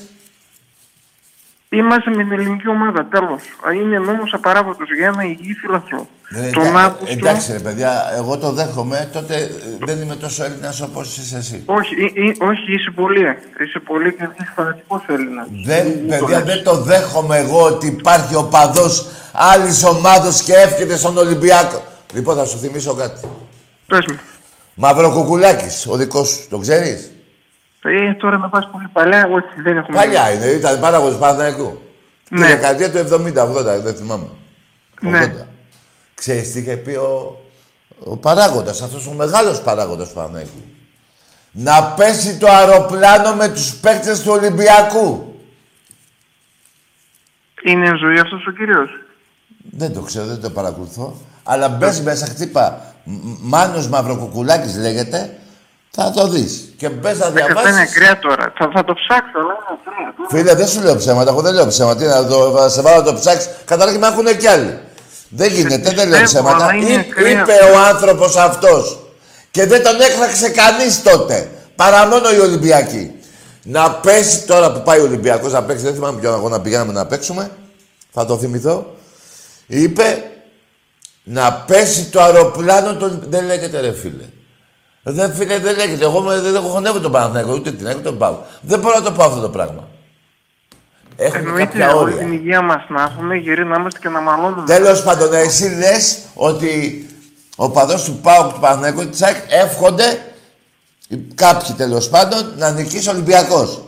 [1.78, 3.42] Είμαστε με την ελληνική ομάδα, τέλος.
[3.74, 6.08] Είναι νόμος απαράβατος για ένα υγιή φιλαθλό.
[6.34, 7.06] Ε, Τον εντά- Αύγουστο.
[7.18, 9.08] Εντάξει, ρε παιδιά, εγώ το δέχομαι.
[9.12, 9.48] Τότε ε,
[9.86, 11.62] δεν είμαι τόσο Έλληνας όπως είσαι εσύ.
[11.66, 13.20] Όχι, ε, ε, όχι, είσαι πολύ.
[13.64, 15.46] Είσαι πολύ και είσαι φανατικός Έλληνας.
[15.66, 21.16] Δεν, παιδιά, δεν το δέχομαι εγώ ότι υπάρχει ο παδός άλλης ομάδα και εύχεται στον
[21.16, 21.82] Ολυμπιακό.
[22.14, 23.20] Λοιπόν, θα σου θυμίσω κάτι.
[23.86, 24.18] Πες μου.
[24.74, 27.10] Μαυροκουκουλάκης, ο δικός σου, το ξέρεις;
[27.84, 29.96] Ε, τώρα με πα πολύ παλιά, όχι, δεν έχουμε.
[29.96, 31.82] Παλιά είναι, ήταν παράγοντας του Παναθηναϊκού.
[32.30, 32.46] Ναι.
[32.46, 34.26] Τη δεκαετία του 70-80, δεν θυμάμαι.
[35.00, 35.34] Ναι.
[35.42, 35.46] 80.
[36.14, 37.40] Ξέρεις τι είχε πει ο,
[38.04, 40.62] ο παράγοντας, αυτός ο μεγάλος παράγοντας του Παναθηναϊκού.
[41.52, 45.36] Να πέσει το αεροπλάνο με τους παίκτες του Ολυμπιακού.
[47.64, 48.90] Είναι εν ζωή αυτός ο κύριος.
[49.70, 51.16] Δεν το ξέρω, δεν το παρακολουθώ.
[51.42, 52.94] Αλλά μπες μέσα, χτύπα.
[53.04, 55.36] Μ- Μάνος Μαυροκουκουλάκης λέγεται.
[55.96, 56.72] Θα το δεις.
[56.76, 57.90] Και μπες να Αυτά είναι διαβάσεις.
[57.90, 58.52] ακραία τώρα.
[58.58, 60.14] Θα, θα το ψάξω, αλλά είναι ακραία.
[60.16, 60.28] τώρα.
[60.30, 61.30] Φίλε, δεν σου λέω ψέματα.
[61.30, 62.00] Εγώ δεν λέω ψέματα.
[62.00, 63.50] Τι να το, θα σε βάλω να το ψάξεις.
[63.64, 64.78] Καταρχήν με ακούνε κι άλλοι.
[65.28, 66.64] Δεν γίνεται, δεν λέω πιστεύω, ψέματα.
[66.64, 67.66] αλλά είναι Εί- ακραία είπε αυτό.
[67.74, 68.98] ο άνθρωπος αυτός.
[69.50, 71.50] Και δεν τον έκραξε κανείς τότε.
[71.76, 73.14] Παρά μόνο οι Ολυμπιακοί.
[73.62, 77.06] Να πέσει τώρα που πάει ο Ολυμπιακός να παίξει, δεν θυμάμαι ποιον αγώνα πηγαίναμε να
[77.06, 77.50] παίξουμε.
[78.12, 78.94] Θα το θυμηθώ.
[79.66, 80.22] Είπε
[81.22, 82.94] να πέσει το αεροπλάνο.
[82.94, 83.22] Τον...
[83.28, 84.24] Δεν λέγεται ρε φίλε.
[85.02, 86.04] Δεν φίλε, δεν λέγεται.
[86.04, 88.38] Εγώ με- δεν έχω χωνεύει τον Παναθηναϊκό, ούτε την έχω τον πάω.
[88.60, 89.88] Δεν μπορώ να το πω αυτό το πράγμα.
[91.16, 92.16] Έχουμε Εννοείται κάποια όλη όρια.
[92.18, 94.66] την υγεία μας να έχουμε, γεροί να είμαστε και να μαλώνουμε.
[94.66, 97.06] Τέλος πάντων, εσύ λες ότι
[97.56, 100.32] ο παδός του ΠΑΟΚ του Παναθηναϊκού της ΑΕΚ εύχονται
[101.08, 103.82] οι- κάποιοι τέλος πάντων να νικήσει ο Ολυμπιακός.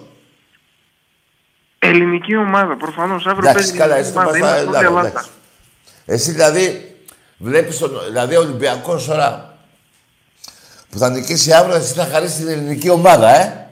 [1.78, 3.26] Ελληνική ομάδα, προφανώς.
[3.26, 4.54] Αύριο Εντάξει, παίζει καλά, ελληνική εσύ το πας ομάδα.
[4.54, 4.86] στα Είμαστε όλη Ελλάδα.
[4.86, 5.08] Ελλάδα.
[5.08, 5.30] εντάξει.
[6.06, 6.94] Εσύ δηλαδή
[7.36, 9.53] βλέπεις τον δηλαδή ο Ολυμπιακός τώρα
[10.94, 13.66] που θα νικήσει αύριο, εσύ θα χαρίσεις την ελληνική ομάδα, ε;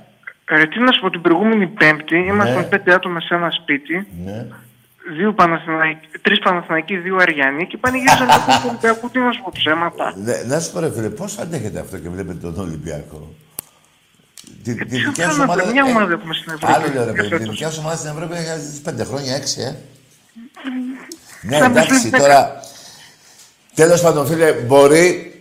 [0.44, 2.62] Ε, τι να σου πω, την προηγούμενη Πέμπτη ήμασταν Ναι.
[2.62, 4.06] πέντε άτομα σε ένα σπίτι.
[4.24, 4.46] Ναι.
[5.16, 9.08] Δύο Παναθηναϊκοί, τρεις Παναθηναϊκοί, δύο Αριανοί και πανηγύρισαν τον Ολυμπιακό.
[9.08, 10.14] Τι να σου πω, ψέματα.
[10.16, 13.34] Ναι, να σου πω ρε φίλε, πώς αντέχετε αυτό και βλέπετε τον Ολυμπιακό;
[14.64, 15.70] Τη, τη ποιο δικιά σου κάνουμε, ομάδα...
[15.70, 16.72] μια ομάδα έχουμε στην Ευρώπη.
[16.74, 17.48] Άλλο λέω ρε Για παιδί, τη φέτος.
[17.50, 19.76] δικιά σου ομάδα στην Ευρώπη έχει πέντε χρόνια, έξι, ε.
[21.42, 22.60] ναι, Σαν εντάξει, να τώρα...
[23.74, 25.31] Τέλος πάντων, φίλε, μπορεί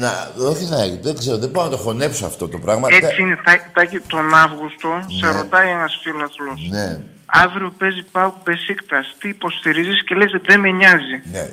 [0.00, 0.30] να...
[0.48, 2.88] Όχι να δεν ξέρω, δεν μπορώ να το χωνέψω αυτό το πράγμα.
[2.90, 4.88] Έτσι είναι, Τάκη, Τάκη, τον Αύγουστο
[5.20, 5.32] σε Ναι.
[5.32, 6.68] ρωτάει ένας φίλαθλος.
[6.70, 9.14] Ναι, Αύριο παίζει πάω Μπεσίκτας.
[9.18, 11.22] Τι υποστηρίζεις και λες δεν με νοιάζει.
[11.32, 11.38] ναι.
[11.38, 11.52] Ε,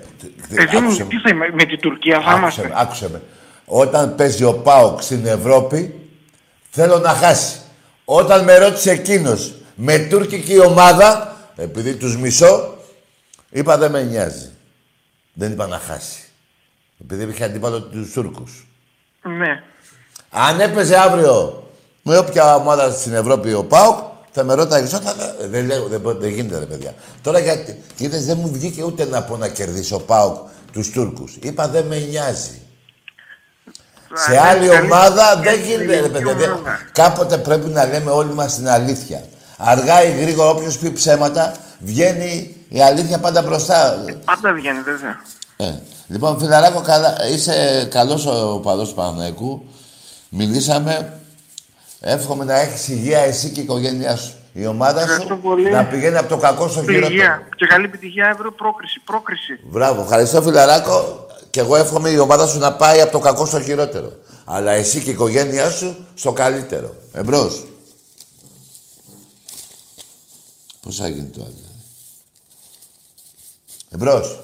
[0.50, 1.10] δεν Άκουσε είναι, με.
[1.10, 2.68] τι θα είμαι, με την Τουρκία θα Άκουσε είμαστε.
[2.68, 3.22] με, άκουσε με.
[3.66, 6.10] Όταν παίζει ο ΠΑΟΚ στην Ευρώπη,
[6.70, 7.60] θέλω να χάσει.
[8.06, 12.78] Όταν με ρώτησε εκείνος με τουρκική ομάδα, επειδή τους μισώ,
[13.50, 14.50] είπα δεν με νοιάζει.
[15.34, 16.20] Δεν είπα να χάσει.
[17.04, 18.68] Επειδή είχε αντίπαλο τους Τούρκους.
[19.38, 19.64] Ναι.
[20.30, 21.64] Αν έπαιζε αύριο
[22.02, 23.98] με όποια ομάδα στην Ευρώπη ο ΠΑΟΚ,
[24.32, 26.94] θα με ρώταγες θα, θα, δεν, λέω, δεν, μπο- δεν γίνεται ρε παιδιά.
[27.22, 30.38] Τώρα γιατί, είδες, δεν μου βγήκε ούτε να πω να κερδίσει ο ΠΑΟΚ
[30.72, 31.38] τους Τούρκους.
[31.42, 32.60] Είπα δεν με νοιάζει.
[34.14, 36.34] Σε Α, άλλη καλή- ομάδα δεν καλή γίνεται, ρε παιδιά.
[36.34, 36.80] Δεν- ομάδα.
[36.92, 39.24] Κάποτε πρέπει να λέμε όλοι μας την αλήθεια.
[39.58, 44.04] Αργά ή γρήγορα, όποιος πει ψέματα, βγαίνει η αλήθεια πάντα μπροστά.
[44.26, 45.22] Πάντα βγαίνει βέβαια.
[45.58, 45.74] Ε,
[46.08, 49.66] λοιπόν, φιλαράκο, καλά, είσαι καλός ο παδός του Παναθηναϊκού.
[50.30, 51.20] Μιλήσαμε.
[52.00, 54.34] Εύχομαι να έχεις υγεία εσύ και η οικογένειά σου.
[54.54, 55.72] Η ομάδα Ευχαριστώ σου πολύ.
[55.72, 57.08] να πηγαίνει από το κακό στο χειρότερο.
[57.14, 57.48] Υγεία.
[57.56, 59.00] Και καλή επιτυχία αύριο πρόκριση.
[59.00, 59.60] Πρόκριση.
[59.64, 61.26] Μπράβο, ευχαριστώ φιλαράκο.
[61.50, 64.12] Και εγώ εύχομαι η ομάδα σου να πάει από το κακό στο χειρότερο.
[64.46, 66.96] Αλλά εσύ και η οικογένειά σου στο καλύτερο.
[67.14, 67.66] Εμπρός.
[70.82, 71.54] Πώς θα γίνει το άλλο;
[73.90, 74.40] Εμπρός.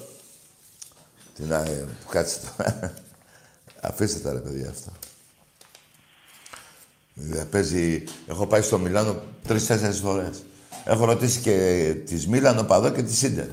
[1.34, 1.56] Τι να...
[1.56, 2.64] ε, Κάτσε το.
[3.80, 4.92] Αφήστε τα ρε παιδιά αυτά.
[7.32, 8.04] Ε, Παίζει...
[8.26, 10.42] Έχω πάει στο Μιλάνο τρεις-τέσσερις φορές.
[10.84, 13.46] Έχω ρωτήσει και τη Μίλανο παδό και τη Σίντερ.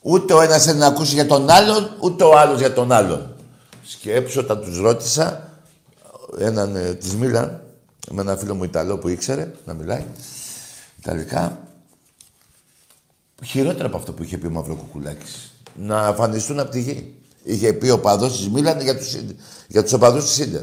[0.00, 3.34] Ούτε ο ένας θέλει να ακούσει για τον άλλον, ούτε ο άλλος για τον άλλον.
[3.84, 5.52] Σκέψου όταν τους ρώτησα,
[6.38, 7.62] έναν ε, της Μίλαν,
[8.10, 10.04] με ένα φίλο μου Ιταλό που ήξερε να μιλάει,
[10.98, 11.60] Ιταλικά,
[13.44, 15.47] χειρότερο από αυτό που είχε πει ο Μαυροκουκουλάκης.
[15.80, 17.14] Να αφανιστούν από τη γη.
[17.42, 19.16] είχε πει ο παδός της Μίλαν για τους,
[19.66, 20.62] για τους οπαδούς της Ίντερ.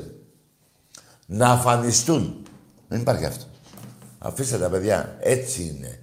[1.26, 2.43] Να αφανιστούν.
[2.88, 3.45] Δεν υπάρχει αυτό.
[4.18, 5.18] Αφήστε τα παιδιά.
[5.20, 5.99] Έτσι είναι.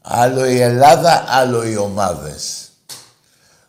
[0.00, 2.68] Άλλο η Ελλάδα, άλλο οι ομάδες.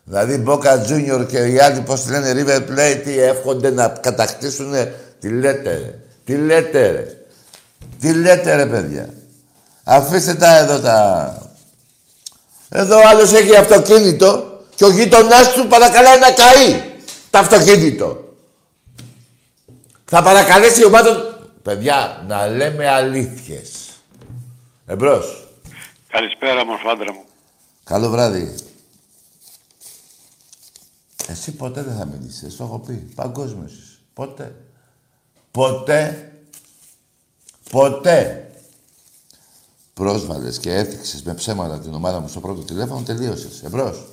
[0.04, 4.72] Δηλαδή Μπόκα Τζούνιορ και οι άλλοι, πώς τη λένε, River Plate, τι εύχονται να κατακτήσουν.
[5.18, 5.98] Τι λέτε ρε.
[6.24, 7.06] Τι λέτε ρε.
[8.00, 9.08] Τι λέτε ρε παιδιά.
[9.84, 11.36] Αφήστε τα εδώ τα...
[12.68, 14.51] Εδώ ο άλλος έχει αυτοκίνητο
[14.82, 16.82] και ο γείτονάς του παρακαλάει να καεί
[17.30, 18.34] το αυτοκίνητο.
[20.04, 21.40] Θα παρακαλέσει η ομάδα...
[21.62, 23.90] Παιδιά, να λέμε αλήθειες.
[24.86, 25.48] Εμπρός.
[26.08, 27.24] Καλησπέρα, μορφάντρα μου.
[27.84, 28.54] Καλό βράδυ.
[31.28, 32.92] Εσύ ποτέ δεν θα μιλήσεις, το έχω πει.
[33.14, 33.98] Παγκόσμιος είσαι.
[34.14, 34.54] Ποτέ.
[35.50, 36.32] Ποτέ.
[37.70, 38.50] Ποτέ.
[39.94, 43.62] Πρόσβαλες και έθιξες με ψέματα την ομάδα μου στο πρώτο τηλέφωνο, τελείωσες.
[43.62, 44.04] Εμπρός.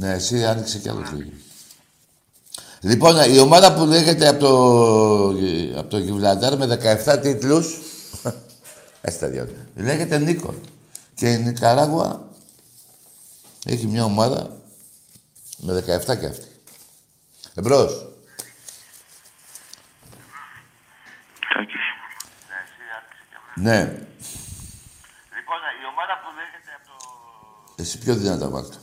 [0.00, 1.30] Ναι, εσύ άνοιξε κι άλλος λίγο.
[2.80, 4.48] Λοιπόν, η ομάδα που λέγεται από το,
[5.78, 7.78] από το Γιβλαντάρ με 17 τίτλους,
[9.00, 10.60] έτσι τα δύο, λέγεται Νίκον.
[11.14, 12.28] Και η Νικαράγουα
[13.64, 14.56] έχει μια ομάδα
[15.56, 16.46] με 17 και αυτή.
[17.54, 18.06] Εμπρός.
[23.54, 23.80] Ναι.
[25.36, 27.82] Λοιπόν, η ομάδα που λέγεται από το...
[27.82, 28.76] Εσύ πιο δυνατά βάλτε.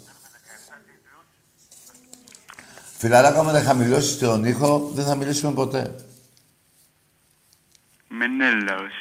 [2.97, 5.95] Φιλαράκο, άμα δεν χαμηλώσεις τον ήχο, δεν θα μιλήσουμε ποτέ.
[8.07, 8.91] Μενέλαος.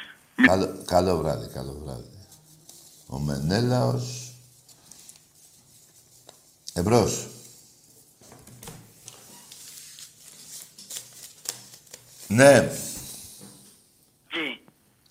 [0.45, 2.09] Καλό, καλό βράδυ, καλό βράδυ.
[3.07, 4.31] Ο Μενέλαος...
[6.73, 7.27] Εμπρός.
[12.27, 12.69] Ναι.
[14.27, 14.61] Τι;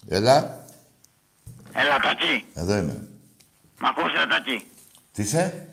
[0.09, 0.65] Έλα.
[1.73, 2.45] Έλα, Τατσί.
[2.55, 3.09] Εδώ είμαι.
[3.79, 4.71] Μ' ακούς, ρε, Τατσί.
[5.13, 5.69] Τι είσαι;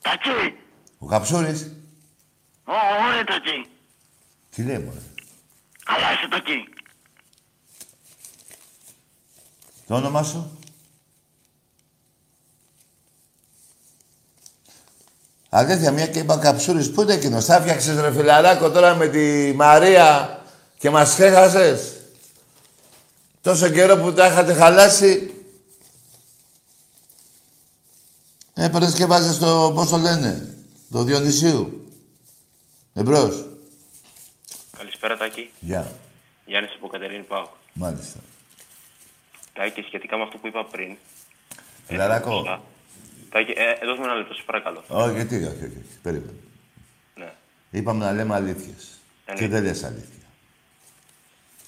[0.00, 0.56] Τατσί.
[0.98, 1.70] Ο Καψούρης.
[2.64, 2.72] Ω,
[3.08, 3.68] ωραία, Τατσί.
[4.50, 4.98] Τι λέει, μωρέ;
[5.84, 6.68] Καλά είσαι, Τατσί.
[9.86, 10.58] Το όνομά σου;
[15.48, 19.52] Αλήθεια, μια και είπα Καψούρης, πού είναι εκείνος; Θα φτιάξεις ρε φιλαράκο τώρα με τη
[19.54, 20.42] Μαρία
[20.78, 21.92] και μας χέχασες.
[23.40, 25.28] Τόσο καιρό που τα είχατε χαλάσει;
[28.54, 30.54] Έπαιρνες και βάζες το, πώς το λένε,
[30.90, 31.83] το Διονυσίου;
[32.94, 33.44] Εμπρός.
[34.78, 35.50] Καλησπέρα, Τάκη.
[35.60, 35.92] Γεια.
[36.46, 37.48] Γιάννης από Κατερίνη Πάου.
[37.72, 38.18] Μάλιστα.
[39.52, 40.96] Τάκη, σχετικά με αυτό που είπα πριν.
[41.86, 42.38] Φιλαράκο.
[42.46, 42.58] ε,
[43.30, 44.84] Τάκη, ε, δώσ' μου ένα λεπτό, σε παρακαλώ.
[44.88, 45.64] Όχι, γιατί, όχι, όχι.
[45.64, 45.98] όχι.
[46.02, 46.32] Περίμενε.
[47.14, 47.32] Ναι.
[47.70, 48.88] Είπαμε να λέμε αλήθειες.
[49.34, 50.08] Και δεν λες αλήθεια.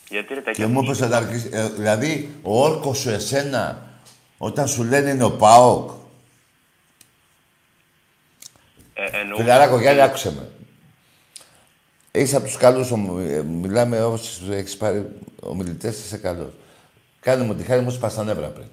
[0.09, 3.91] Γιατί ρε Τάκη, Και μου είπες ότι αρχίσει- ε, δηλαδή, ο όρκος σου εσένα,
[4.39, 5.91] όταν σου λένε είναι ο ΠΑΟΚ.
[8.95, 9.37] ε, εννοώ...
[9.39, 10.51] Φιλαράκο, Γιάννη, άκουσε με.
[12.17, 15.09] Είσαι από τους καλούς, ομ- ε, μιλάμε όπως έχεις πάρει
[15.41, 16.53] ομιλητές, είσαι καλός.
[17.21, 18.67] Κάνε μου τη χάρη μου, σπάς τα νεύρα πριν.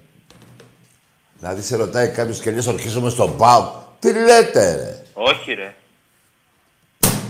[1.38, 3.66] Δηλαδή, σε ρωτάει κάποιος και λες, ορκίζομαι στον ΠΑΟΚ.
[3.98, 5.74] Τι λέτε, ρε; Όχι ρε.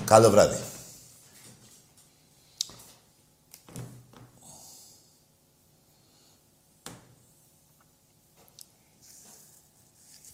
[0.04, 0.56] Καλό βράδυ.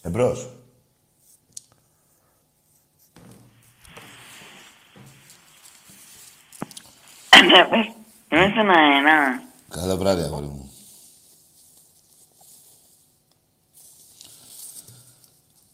[0.02, 0.48] Εμπρός.
[7.46, 7.94] Ναι, πες.
[8.32, 9.42] Είμαι στον αέρα.
[9.68, 10.70] Καλό βράδυ, αγόρι μου.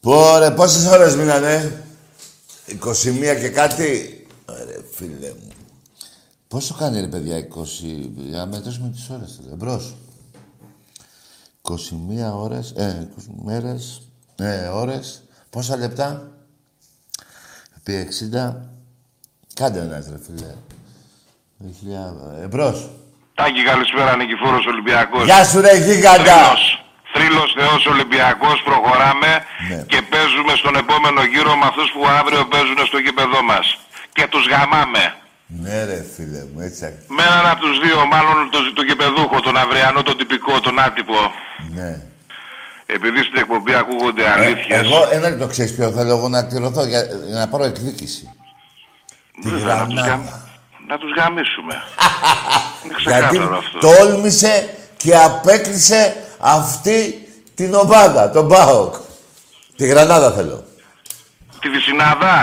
[0.00, 1.84] Πόρε, πόσες ώρες μείνανε;
[2.66, 5.48] 21 και κάτι; Ρε, φίλε μου.
[6.48, 8.10] Πόσο κάνει, ρε, παιδιά, 20...
[8.16, 9.52] Για να μετρήσουμε τις ώρες, ρε.
[9.52, 9.96] Εμπρός.
[11.62, 14.02] 21 ώρες, ε, 20 μέρες,
[14.36, 15.22] ε, ώρες.
[15.50, 16.30] Πόσα λεπτά;
[17.76, 18.70] Επί 60.
[19.54, 20.54] Κάντε ένας, ρε, φίλε.
[21.78, 22.78] Χιλιά- Εμπρός.
[23.38, 25.24] Τάκη, καλησπέρα, Νικηφόρος Ολυμπιακός.
[25.30, 26.38] Γεια σου, ρε, γίγαντα.
[26.40, 26.62] Θρύλος.
[27.14, 29.30] Θρύλος Θεός Ολυμπιακός, προχωράμε
[29.70, 29.78] Ναι.
[29.90, 33.66] και παίζουμε στον επόμενο γύρο με αυτούς που αύριο παίζουν στο γήπεδό μας.
[34.16, 35.04] Και τους γαμάμε.
[35.64, 36.80] Ναι, ρε, φίλε μου, έτσι.
[36.88, 40.76] άκ- Με έναν από τους δύο, μάλλον τον το γηπεδούχο, τον αυριανό, τον τυπικό, τον
[40.86, 41.18] άτυπο.
[41.76, 41.90] Ναι.
[42.96, 44.78] Επειδή στην εκπομπή ακούγονται αλήθειες.
[44.84, 47.00] Εγώ ένα λεπτό ξέρεις ποιο θέλω εγώ να κληρωθώ για,
[47.30, 48.24] για να πάρω εκδίκηση.
[49.42, 50.45] Τη Βέβαια, να τους, γρανάδα.
[50.86, 51.74] Γαμ- να τους γαμίσουμε.
[52.84, 53.78] Είναι Γιατί ξεκάθαρο αυτό.
[53.78, 58.94] τόλμησε και απέκλεισε αυτή την ομάδα, τον ΠΑΟΚ.
[59.76, 60.64] Τη Γρανάδα θέλω.
[61.60, 62.34] Τη Βυσινάδα.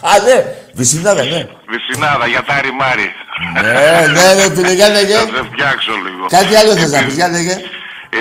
[0.00, 1.46] Α, ναι, Βυσινάδα, ναι.
[1.68, 3.12] Βυσινάδα, για τα ρημάρι.
[3.54, 3.60] ναι,
[4.12, 5.14] ναι, ρε, φίλε, για λέγε.
[5.14, 6.26] Θα σε φτιάξω λίγο.
[6.28, 7.56] Κάτι άλλο θες να πεις, για λέγε.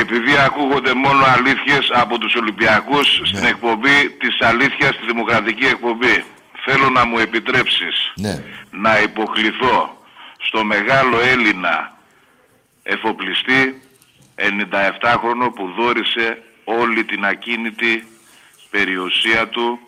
[0.01, 6.25] επειδή ακούγονται μόνο αλήθειες από τους Ολυμπιακούς στην εκπομπή της αλήθειας στη δημοκρατική εκπομπή.
[6.65, 8.43] Θέλω να μου επιτρέψεις Ναι.
[8.71, 10.03] να υποκληθώ
[10.47, 11.93] στο μεγάλο Έλληνα
[12.83, 13.81] εφοπλιστή
[14.35, 18.07] 97χρονο που δόρισε όλη την ακίνητη
[18.69, 19.79] περιουσία του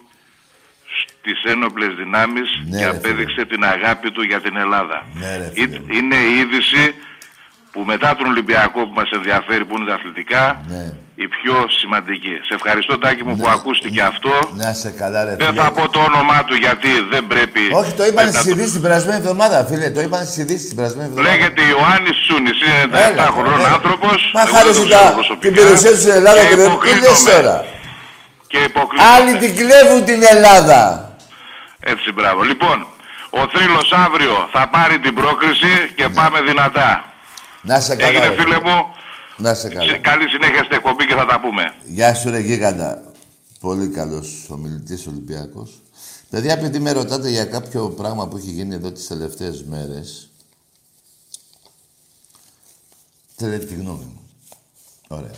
[1.02, 5.06] στις ένοπλες δυνάμεις Ναι, και ρε, απέδειξε την αγάπη του για την Ελλάδα.
[5.14, 5.80] Ναι, ρε, Ε- φίλε.
[5.98, 6.96] Είναι η είδηση
[7.72, 10.94] που μετά τον Ολυμπιακό που μας ενδιαφέρει που είναι τα αθλητικά Ναι.
[11.26, 12.34] Η πιο σημαντική.
[12.48, 14.34] Σε ευχαριστώ Τάκη μου που ακούστηκε αυτό.
[14.62, 15.62] Να είσαι καλά, ρε Δεν φίλε.
[15.62, 17.62] θα πω το όνομά του γιατί δεν πρέπει...
[17.80, 19.90] Όχι, το είπαν μετά στις ειδήσεις την περασμένη εβδομάδα, φίλε.
[19.90, 21.30] Το είπαν στις ειδήσεις την περασμένη εβδομάδα.
[21.30, 23.70] Λέγεται Ιωάννης Σούνης, είναι Έλα, 97 χρονών έλα.
[23.78, 24.18] άνθρωπος.
[24.38, 25.46] Μα Εγώ χάρισε δεν τον τα, ξέρω προσωπικά.
[25.48, 27.32] την περιουσία του στην Ελλάδα και δεν τι λες υποκλίνομαι.
[27.36, 27.58] τώρα.
[28.52, 29.10] Και υποκλίνομαι.
[29.16, 30.80] Άλλοι την κλέβουν την Ελλάδα.
[31.94, 32.42] Έτσι, μπράβο.
[32.52, 32.78] Λοιπόν,
[33.30, 36.90] ο Θρύλος αύριο θα πάρει την πρόκριση και πάμε δυνατά.
[37.70, 38.78] Να είσαι καλά, Έγινε ρε φίλε μου.
[39.38, 39.98] Να είσαι καλά.
[39.98, 41.74] Καλή συνέχεια στην εκπομπή και θα τα πούμε.
[41.86, 43.12] Γεια σου ρε γίγαντα.
[43.60, 45.82] Πολύ καλός ομιλητής Ολυμπιακός.
[46.30, 50.30] Παιδιά, επειδή με ρωτάτε για κάποιο πράγμα που έχει γίνει εδώ τις τελευταίες μέρες,
[53.36, 54.22] θέλετε τη γνώμη μου.
[55.08, 55.36] Ωραία.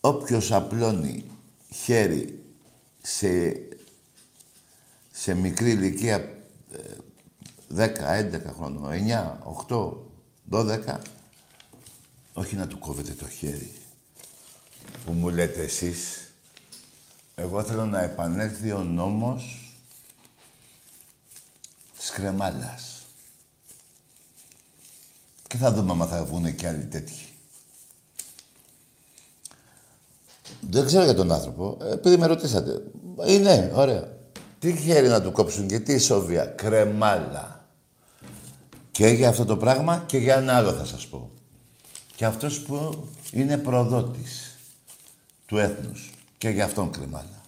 [0.00, 1.24] Όποιος απλώνει
[1.70, 2.44] χέρι
[3.02, 3.54] σε,
[5.10, 6.16] σε μικρή ηλικία
[6.72, 6.96] ε,
[7.76, 9.92] 10, 11 χρόνων, 9, 8,
[10.50, 10.98] 12,
[12.32, 13.72] όχι να του κόβετε το χέρι
[15.04, 16.32] που μου λέτε εσείς.
[17.34, 19.74] Εγώ θέλω να επανέλθει ο νόμος
[21.98, 23.06] της κρεμάλας.
[25.48, 27.26] Και θα δούμε αν θα βγουν και άλλοι τέτοιοι.
[30.60, 32.82] Δεν ξέρω για τον άνθρωπο, ε, επειδή με ρωτήσατε.
[33.26, 34.20] Είναι, ωραία.
[34.58, 36.44] Τι χέρι να του κόψουν και τι ισόβια.
[36.44, 37.68] Κρεμάλα.
[38.90, 41.31] Και για αυτό το πράγμα και για ένα άλλο θα σας πω.
[42.14, 44.58] Και αυτός που είναι προδότης
[45.46, 46.10] του έθνους.
[46.38, 47.42] Και για αυτόν κρεμάλα.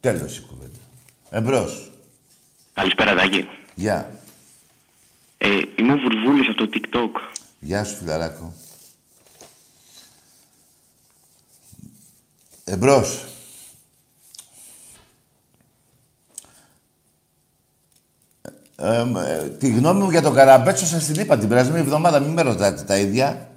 [0.00, 0.78] Τέλος η κουβέντα.
[1.30, 1.90] Εμπρός.
[2.72, 3.48] Καλησπέρα, Τάκη.
[3.74, 4.20] Γεια.
[5.38, 7.20] Ε, είμαι ο Βουρβούλης από το TikTok.
[7.60, 8.52] Γεια σου, φιλαράκο.
[12.64, 13.24] Εμπρός.
[18.76, 22.32] Ε, ε, τη γνώμη μου για τον Καραμπέτσο σας την είπα την περασμένη εβδομάδα, μην
[22.32, 23.50] με ρωτάτε τα ίδια.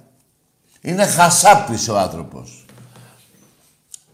[0.82, 2.64] Είναι χασάπης ο άνθρωπος.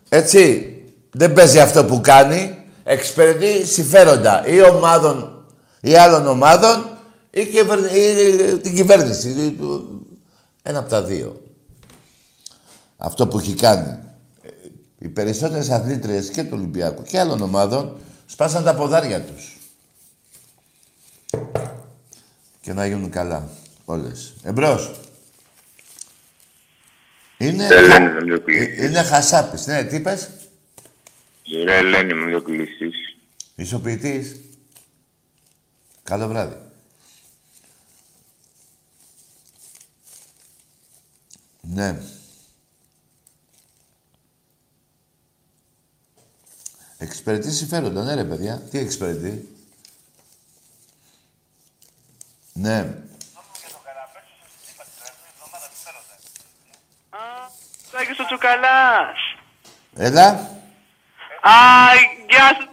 [0.09, 0.71] Έτσι,
[1.11, 2.59] δεν παίζει αυτό που κάνει.
[2.85, 5.45] Εξυπηρετεί συμφέροντα ή ομάδων
[5.81, 6.99] ή άλλων ομάδων
[7.31, 9.29] ή, κυβερ- ή την κυβέρνηση.
[9.31, 10.07] Ή του-
[10.62, 11.41] Ένα από τα δύο.
[12.97, 13.99] Αυτό που έχει κάνει.
[14.43, 14.49] Ε,
[14.99, 17.97] Οι περισσότερες αθλήτριες και του Ολυμπιακού και άλλων ομάδων
[18.27, 19.59] σπάσαν τα ποδάρια τους.
[22.61, 23.49] Και να γίνουν καλά.
[23.85, 24.35] Όλες.
[24.43, 24.91] Εμπρός.
[27.39, 28.78] Είναι, Ελένη, να μην το κλείσεις.
[28.78, 29.66] ε, είναι χασάπης.
[29.66, 30.30] Ναι, τι είπες;
[31.64, 33.16] Ρε Ελένη, μην το κλείσεις.
[33.55, 34.41] Ισοποιητής.
[36.03, 36.57] Καλό βράδυ.
[41.61, 42.01] Ναι.
[46.99, 48.61] Εξυπηρετεί συμφέροντα, ναι ρε παιδιά.
[48.70, 49.49] Τι εξυπηρετεί;
[52.53, 53.05] Ναι.
[57.97, 59.18] Τάκης ο Τσουκαλάς.
[59.94, 60.28] Έλα.
[61.40, 61.55] Α,
[62.28, 62.68] γεια σου.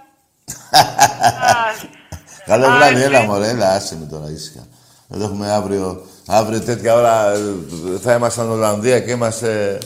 [2.49, 3.03] Καλό Α, βράδυ, εσύ.
[3.03, 4.67] έλα μωρέ, έλα, άσε με τώρα ήσυχα.
[5.09, 9.78] Εδώ έχουμε αύριο, αύριο τέτοια ώρα ε, θα ήμασταν Ολλανδία και είμαστε...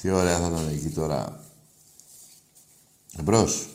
[0.00, 1.40] Τι ωραία θα ήταν εκεί τώρα.
[3.18, 3.68] Εμπρός.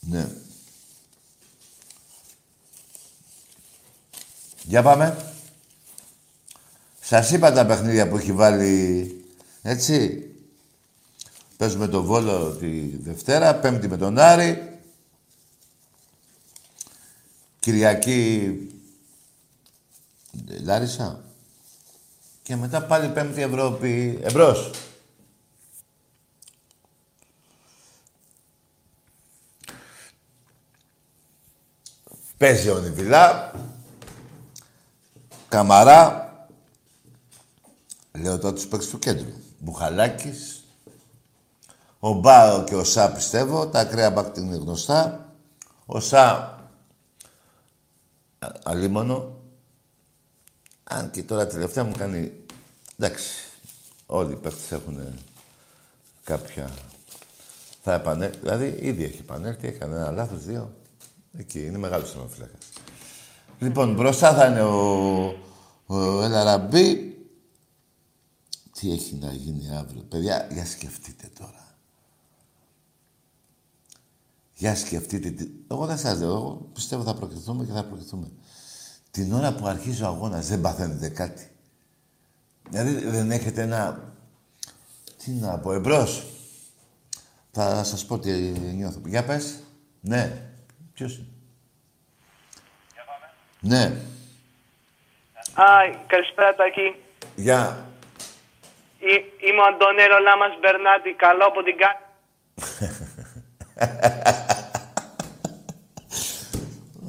[0.00, 0.28] Ναι.
[4.62, 5.25] Για πάμε.
[7.08, 9.24] Σας είπα τα παιχνίδια που έχει βάλει,
[9.62, 10.26] έτσι.
[11.56, 14.78] Παίζουμε το Βόλο τη Δευτέρα, Πέμπτη με τον Άρη.
[17.58, 18.56] Κυριακή
[20.48, 21.24] ε, Λάρισα.
[22.42, 24.18] Και μετά πάλι Πέμπτη Ευρώπη.
[24.22, 24.70] Εμπρός.
[32.36, 33.52] Παίζει ο Νιβιλά.
[35.48, 36.25] Καμαρά.
[38.20, 39.32] Λέω τώρα τους παίκτες του κέντρου.
[39.58, 40.64] Μπουχαλάκης.
[41.98, 43.66] Ο Μπάο και ο Σα πιστεύω.
[43.66, 45.32] Τα ακραία μπακ είναι γνωστά.
[45.86, 46.58] Ο Σα α-
[48.62, 49.34] αλίμονο.
[50.84, 52.32] Αν και τώρα τελευταία μου κάνει...
[52.98, 53.30] Εντάξει,
[54.06, 55.00] όλοι οι παίκτες έχουν
[56.24, 56.70] κάποια...
[57.82, 60.74] Θα επανέλθει, δηλαδή ήδη έχει επανέλθει, έκανε ένα λάθος, δύο.
[61.38, 62.58] Εκεί, είναι μεγάλος θεματοφύλακας.
[63.58, 65.34] Λοιπόν, μπροστά θα είναι ο,
[65.86, 67.15] Ο Ελαραμπή.
[68.80, 70.02] Τι έχει να γίνει αύριο.
[70.02, 71.64] Παιδιά, για σκεφτείτε τώρα.
[74.54, 75.30] Για σκεφτείτε.
[75.30, 76.28] τι- Εγώ δεν σας λέω.
[76.28, 78.30] Εγώ πιστεύω θα προκριθούμε και θα προκριθούμε.
[79.10, 81.50] Την ώρα που αρχίζει ο αγώνας δεν παθαίνετε κάτι.
[82.70, 84.12] Δηλαδή δεν έχετε ένα...
[85.24, 86.26] Τι να πω, εμπρός.
[87.52, 89.00] Θα σας πω τι νιώθω.
[89.06, 89.58] Για πες.
[90.00, 90.50] Ναι.
[90.92, 91.26] Ποιος είναι;
[93.60, 93.84] Ναι.
[95.54, 95.64] Α,
[96.06, 96.94] καλησπέρα Τάκη.
[97.36, 97.90] Για.
[98.98, 101.90] Εί- Είμαι ο Αντωνέρο Λάμας Μπερνάτη, καλό από την κα...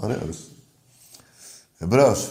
[0.02, 0.38] Ωραίος.
[1.80, 2.30] Εμπρός.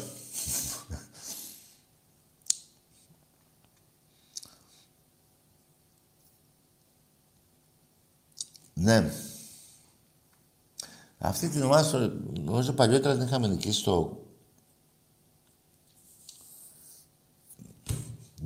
[8.75, 9.11] ναι.
[11.19, 12.13] Αυτή την ομάδα, στο-
[12.45, 14.26] νομίζω παλιότερα την είχαμε νικήσει στο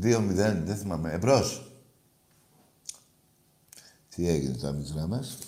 [0.03, 1.13] 2-0, δεν θυμάμαι.
[1.13, 1.73] Εμπρός.
[4.09, 5.39] Τι έγινε τώρα με τις γραμμές;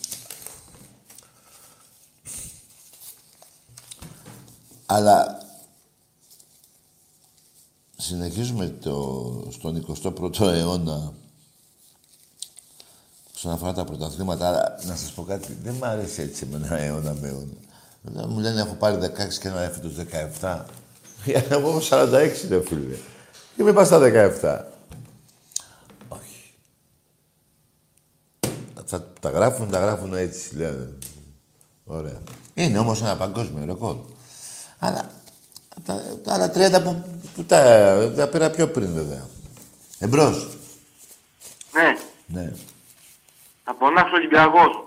[4.87, 5.39] Αλλά
[7.97, 11.13] συνεχίζουμε το, στον 21ο αιώνα
[13.35, 14.49] όσον αφορά τα πρωταθλήματα.
[14.49, 17.53] Αλλά να σας πω κάτι, δεν μου αρέσει έτσι με ένα αιώνα με αιώνα.
[18.03, 19.93] Δεν μου λένε έχω πάρει 16 και ένα έφετος
[20.41, 20.63] 17.
[21.51, 22.97] Εγώ έχω 46 ρε φίλε.
[23.57, 24.61] Και μην πας στα 17.
[26.09, 26.55] Όχι.
[28.87, 30.89] Θα τα γράφουν, τα γράφουν έτσι, λένε.
[31.85, 32.21] Ωραία.
[32.55, 33.97] Είναι όμως ένα παγκόσμιο ρεκόρ.
[34.79, 35.11] Αλλά
[35.85, 39.27] τα, τα άλλα 30 που, που τα, τα πήρα πιο πριν βέβαια.
[39.99, 40.49] Εμπρός.
[41.73, 41.97] Ναι,
[42.27, 42.53] Ναι.
[43.65, 44.87] από Νάξο Ολυμπιακός.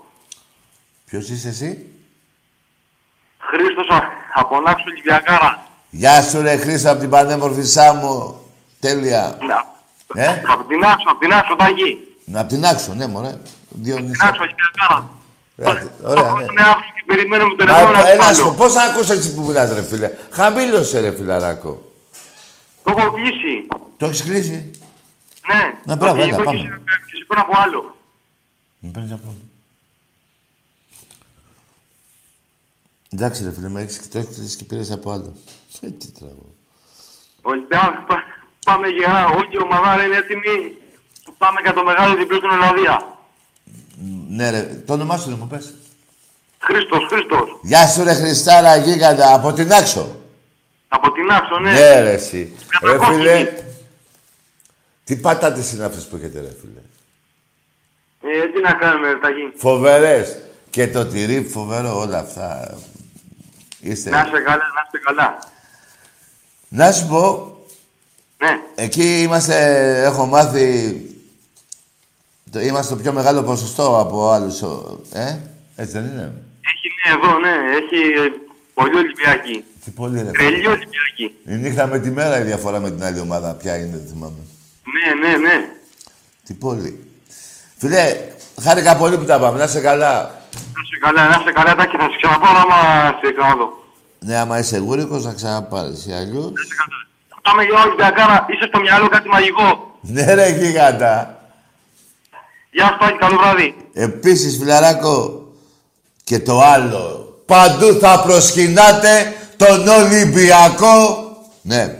[1.04, 1.90] Ποιος είσαι εσύ;
[3.38, 5.66] Χρήστος α- από Νάξο Ολυμπιακάρα.
[5.90, 8.40] Γεια σου ρε Χρήστο από την πανέμορφη Σάμο.
[8.80, 9.38] Τέλεια.
[10.14, 11.98] Ε, Από την Άξο, από την Άξο Τάκη.
[12.24, 13.38] να απ' την άξο, ναι μωρέ.
[13.68, 14.28] Δύο Την νησιά.
[14.28, 15.10] Άξο Ολυμπιακάρα.
[16.02, 16.42] Ωραία, ναι.
[16.42, 18.44] Είναι αύριο και περιμένουμε τον Μα, επόμενο Έλα ασφάλιο.
[18.50, 21.92] σου, πώς να ακούς έτσι που μιλάς ρε φίλε; Χαμήλωσε ρε φιλαράκο.
[22.84, 23.66] Το έχω κλείσει.
[23.96, 24.70] Το έχεις κλείσει;
[25.52, 25.78] Ναι.
[25.84, 26.58] Να, μπράβο, Το έλα, κινητό πάμε.
[26.58, 27.96] Και σε- και σε παίρνω από άλλο.
[28.78, 29.40] Μην παίρνεις από όλο.
[33.12, 35.32] Εντάξει ρε φίλε, με έχεις και το έχεις κλείσει και πήρες από άλλο.
[35.80, 36.54] Ε, τι τραβώ.
[37.42, 38.24] Ολυμπιακός, πα-
[38.68, 39.26] πάμε γερά.
[39.36, 40.54] Όλη η ομάδα είναι έτοιμη.
[41.38, 42.96] Πάμε για το μεγάλο διπλό στην Ολλανδία.
[44.28, 45.74] Ναι ρε, το όνομά σου ρε μου πες.
[46.58, 47.58] Χρήστος, Χρήστος.
[47.62, 50.16] Γεια σου ρε Χριστάρα γίγαντα, από την Άξο.
[50.88, 51.72] Από την Άξο, ναι.
[51.72, 52.56] Ναι ρε εσύ.
[52.82, 53.16] Ρε Κατακόκκινη.
[53.16, 53.52] φίλε,
[55.04, 56.80] τι πατάτες είναι αυτές που έχετε ρε φίλε.
[58.20, 59.52] Ε, τι να κάνουμε, ρε, Τάκη.
[59.56, 60.38] Φοβερές.
[60.70, 62.78] Και το τυρί φοβερό όλα αυτά.
[63.80, 64.10] Είστε...
[64.10, 65.38] Να είστε καλά, να είστε καλά.
[66.68, 67.55] Να σου πω,
[68.38, 68.60] Ναι.
[68.74, 69.56] εκεί είμαστε,
[70.04, 71.00] έχω μάθει,
[72.50, 75.36] το, είμαστε το πιο μεγάλο ποσοστό από άλλους, ο- ε,
[75.76, 77.54] έτσι δεν είναι; Έχει, ναι, εδώ, ναι.
[77.76, 78.32] Έχει ε,
[78.74, 79.64] πολύ Ολυμπιακή.
[79.84, 80.30] Τι πολύ ρε.
[80.30, 81.34] Τρελή Ολυμπιακή.
[81.46, 84.40] Η νύχτα με τη μέρα η διαφορά με την άλλη ομάδα, ποια είναι, δεν θυμάμαι.
[84.84, 85.68] Ναι, ναι, ναι.
[86.44, 87.04] Τι πολύ.
[87.78, 88.16] Φίλε,
[88.62, 90.12] χάρηκα πολύ που τα πάμε, να είσαι καλά.
[90.74, 91.96] Να είστε καλά, να είστε καλά, Τάκη.
[91.96, 93.84] Θα σε ξαναπάω άμα σε ξαναδώ.
[94.18, 96.06] Ναι, άμα είσαι γούρικος, να ξαναπάρεις.
[96.06, 96.52] Ή αλλιώς...
[97.46, 98.46] Πάμε για Ολυμπιακάρα.
[98.50, 99.98] Είσαι στο μυαλό κάτι μαγικό.
[100.00, 101.40] Ναι ρε γίγαντα.
[102.70, 103.18] Γεια σου, Τάκη.
[103.18, 103.74] Καλό βράδυ.
[103.92, 105.46] Επίσης, φιλαράκο,
[106.24, 107.02] και το άλλο.
[107.46, 111.26] Παντού θα προσκυνάτε τον Ολυμπιακό.
[111.62, 111.96] Ναι.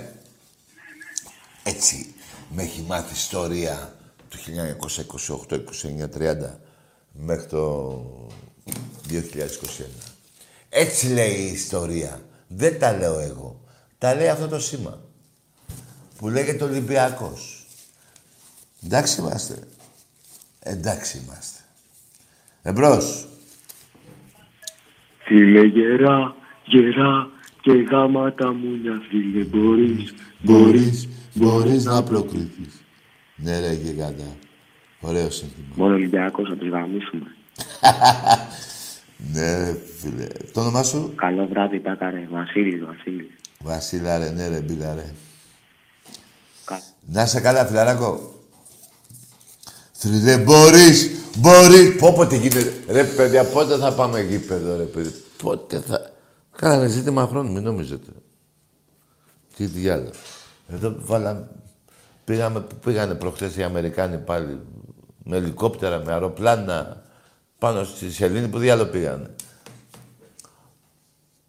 [1.63, 2.15] Έτσι,
[2.49, 3.95] με έχει μάθει ιστορία
[4.29, 4.39] του
[5.49, 5.59] 1928, 29,
[6.19, 6.59] 30
[7.13, 8.03] μέχρι το
[9.09, 9.21] 2021.
[10.69, 12.21] Έτσι λέει η ιστορία.
[12.47, 13.61] Δεν τα λέω εγώ.
[13.99, 15.01] Τα λέει αυτό το σήμα.
[16.19, 17.67] Που λέγεται Ολυμπιακός.
[18.85, 19.59] Εντάξει είμαστε.
[20.61, 21.61] Εντάξει είμαστε.
[22.63, 23.29] Εμπρός.
[25.19, 32.83] Φίλε γερά, γερά και γάματα μου μια φίλε μπορείς, Μπορείς, μπορείς να προκριθείς.
[33.37, 34.37] Ναι ρε γιγάντα.
[35.01, 35.67] Ωραίο σύνθημα.
[35.75, 37.27] Μόνο Ολυμπιακός να τους γαμίσουμε.
[39.33, 40.27] Ναι ρε φίλε.
[40.53, 43.31] Το όνομά σου; Καλό βράδυ Τάκα ρε, Βασίλης, Βασίλης.
[43.59, 45.13] Βασίλα ρε, ναι ρε μπίλα ρε.
[47.09, 48.35] Να είσαι καλά φιλαράκο.
[49.93, 51.97] Φίλε, μπορείς, μπορείς.
[51.99, 52.73] Πω πω τι γίνεται.
[52.89, 55.15] Ρε παιδιά, πότε θα πάμε γήπεδο ρε παιδί.
[55.43, 56.11] Πότε θα...
[56.57, 58.11] Κάνανε ζήτημα χρόνου, μην νομίζετε.
[59.57, 60.11] Τι διάλογο.
[60.69, 61.49] Εδώ βάλαμε...
[62.25, 64.61] Πήγαμε, που πήγανε προχτές οι Αμερικάνοι πάλι
[65.25, 67.03] με ελικόπτερα, με αεροπλάνα
[67.59, 69.35] πάνω στη σελήνη που διάλογο πήγανε.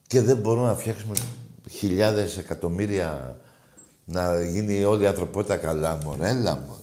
[0.08, 1.16] Και δεν μπορούμε να φτιάξουμε
[1.70, 3.38] χιλιάδες εκατομμύρια
[4.10, 6.30] Να γίνει όλη η ανθρωπότητα καλά, μωρέ.
[6.30, 6.82] Έλα, μωρέ.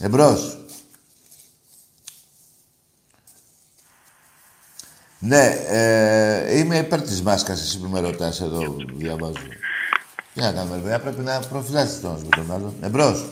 [0.00, 0.56] Εμπρός.
[5.18, 9.32] Ναι, ε, είμαι υπέρ της μάσκας, εσύ που με ρωτάς εδώ, διαβάζω.
[10.34, 12.74] Τι να κάνουμε, βέβαια, πρέπει να προφυλάσσεις τον ένας με τον άλλον.
[12.80, 13.24] Εμπρός.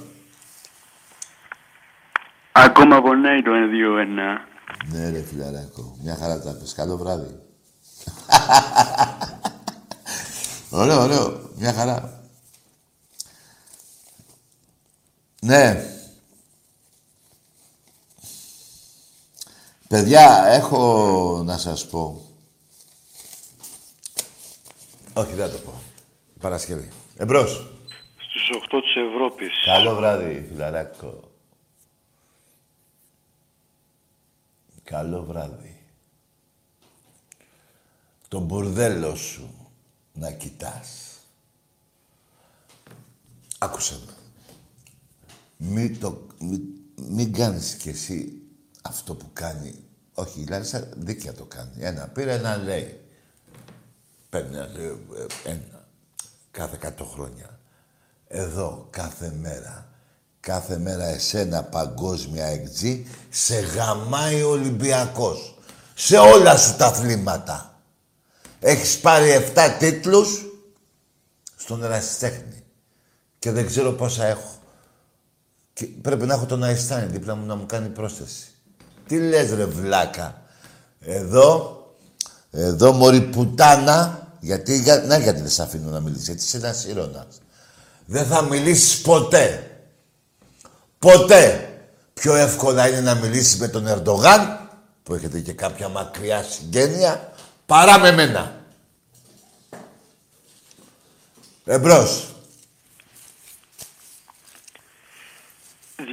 [2.52, 4.46] Ακόμα πονάει το 2-1.
[4.92, 5.96] Ναι, ρε φιλαράκο.
[6.02, 6.74] Μια χαρά τα πες.
[6.74, 7.38] Καλό βράδυ.
[10.80, 11.50] ωραίο, ωραίο.
[11.56, 12.19] Μια χαρά.
[15.40, 15.84] Ναι.
[19.88, 22.24] Παιδιά, έχω να σας πω.
[25.12, 25.72] Όχι, δεν θα το πω.
[26.40, 26.88] Παρασκευή.
[27.16, 27.70] Εμπρός.
[28.16, 29.52] Στους 8 της Ευρώπης.
[29.64, 31.30] Καλό βράδυ, φιλαράκο.
[34.84, 35.82] Καλό βράδυ.
[38.28, 39.70] Το μπουρδέλο σου
[40.12, 40.88] να κοιτάς.
[43.58, 44.19] Άκουσε με.
[45.62, 46.60] Μην, το, μην,
[46.94, 48.42] μην κάνεις κι εσύ
[48.82, 49.74] αυτό που κάνει.
[50.14, 51.70] Όχι, η Λάρισα δίκαια το κάνει.
[51.78, 53.00] Ένα πήρε, ένα λέει.
[54.28, 55.06] Παίρνει ένα, λέει,
[55.44, 55.86] ε, ένα.
[56.50, 57.60] Κάθε 100 χρόνια.
[58.26, 59.88] Εδώ, κάθε μέρα.
[60.40, 65.58] Κάθε μέρα εσένα παγκόσμια εκτζή σε γαμάει ο Ολυμπιακός.
[65.94, 67.80] Σε όλα σου τα αθλήματα.
[68.60, 70.44] Έχεις πάρει 7 τίτλους
[71.56, 72.64] στον ερασιτέχνη.
[73.38, 74.59] Και δεν ξέρω πόσα έχω.
[75.72, 78.44] Και πρέπει να έχω τον Αϊστάνη δίπλα μου να μου κάνει πρόσθεση.
[79.06, 80.42] Τι λες ρε βλάκα.
[81.00, 81.76] Εδώ,
[82.50, 86.84] εδώ μωρή πουτάνα, γιατί, για- να γιατί δεν σε αφήνω να μιλήσεις, γιατί είσαι ένας
[86.84, 87.40] ήρωνας.
[88.06, 89.70] Δεν θα μιλήσεις ποτέ.
[90.98, 91.64] Ποτέ.
[92.14, 94.68] Πιο εύκολα είναι να μιλήσεις με τον Ερντογάν,
[95.02, 97.32] που έχετε και κάποια μακριά συγγένεια,
[97.66, 98.54] παρά με μένα.
[101.64, 102.34] Εμπρός.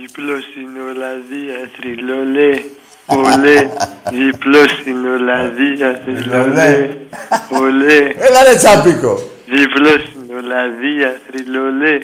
[0.01, 2.63] Διπλό στην Ολλανδία, θρυλολέ.
[3.05, 3.69] Ολέ,
[4.11, 6.97] διπλό στην Ολλανδία, θρυλολέ.
[7.51, 9.17] Ολέ, Έλα ρε τσάπικο.
[9.45, 11.97] διπλό στην Ολλανδία, θρυλολέ.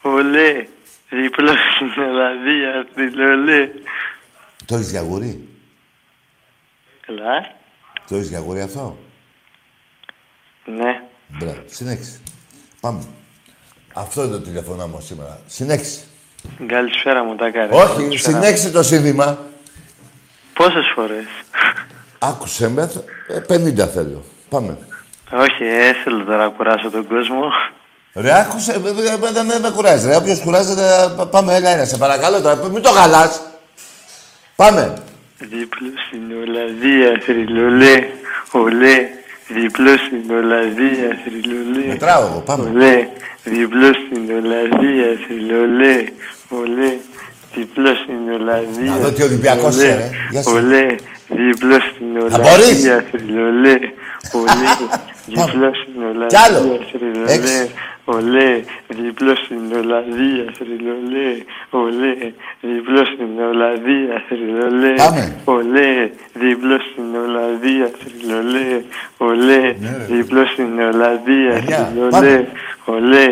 [0.00, 0.66] Ολέ,
[1.10, 3.70] διπλό στην Ολλανδία, θρυλολέ.
[4.64, 5.48] Το έχεις για γουρί.
[7.06, 7.54] Καλά,
[8.08, 8.96] Το έχεις για γουρί αυτό;
[10.64, 11.02] ναι.
[11.28, 11.62] Μπράβο.
[11.66, 12.20] Συνέχισε.
[12.80, 13.04] Πάμε.
[13.94, 15.40] Αυτό είναι το τηλεφωνά μου σήμερα.
[15.46, 16.00] Συνέχισε.
[16.66, 17.68] Καλησπέρα μου, τα κάνει.
[17.72, 19.38] Όχι, συνέχισε το σύνθημα.
[20.52, 21.24] Πόσες φορές;
[22.18, 22.90] Άκουσε με.
[23.28, 24.24] ε, 50 θέλω.
[24.48, 24.78] Πάμε.
[25.32, 27.42] Όχι, ε, θέλω τώρα να κουράσω τον κόσμο.
[28.14, 28.72] Ρε, άκουσε.
[28.72, 30.06] ε, ε, ε, Δεν με, με κουράζει.
[30.08, 31.54] Ρε, όποιος κουράζεται, ε, πα- πάμε.
[31.54, 32.54] Έλα, έλα, σε παρακαλώ τώρα.
[32.72, 33.40] Μην το χαλάς.
[34.56, 34.94] Πάμε.
[35.38, 38.06] Διπλό στην Ολλανδία, θρυλολέ.
[38.50, 39.08] Ολέ,
[39.48, 41.86] διπλό στην Ολλανδία, θρυλολέ.
[41.88, 42.42] Μετράω εγώ.
[42.46, 42.70] Πάμε.
[42.70, 43.08] Ολέ,
[43.44, 46.04] διπλό στην Ολλανδία, θρυλολέ.
[46.48, 46.92] Ολέ,
[47.54, 48.90] διπλός στην Ολλανδία.
[48.90, 49.94] Να δω τι Ολυμπιακός θρυλολέ.
[49.94, 50.10] είσαι, ρε.
[50.30, 50.52] Γεια σου.
[50.54, 50.86] Ολέ,
[51.28, 53.78] διπλός στην μπορείς; Ολλανδία, θρυλολέ.
[54.32, 54.70] Ολέ,
[55.26, 56.58] διπλός στην Κι άλλο.
[56.58, 57.32] Ολλανδία, θρυλολέ.
[57.32, 57.70] Έξι.
[58.04, 61.30] Ολέ, διπλός στην Ολλανδία, θρυλολέ.
[61.70, 62.14] Ολέ,
[62.60, 64.94] διπλός στην Ολλανδία, θρυλολέ.
[64.94, 65.36] Πάμε.
[65.44, 68.82] Ολέ, διπλός στην Ολλανδία, θρυλολέ.
[69.16, 69.74] Ολέ,
[70.08, 71.76] διπλός στην Ολλανδία, Εννιά.
[71.76, 72.44] θρυλολέ.
[72.84, 73.26] Ολέ,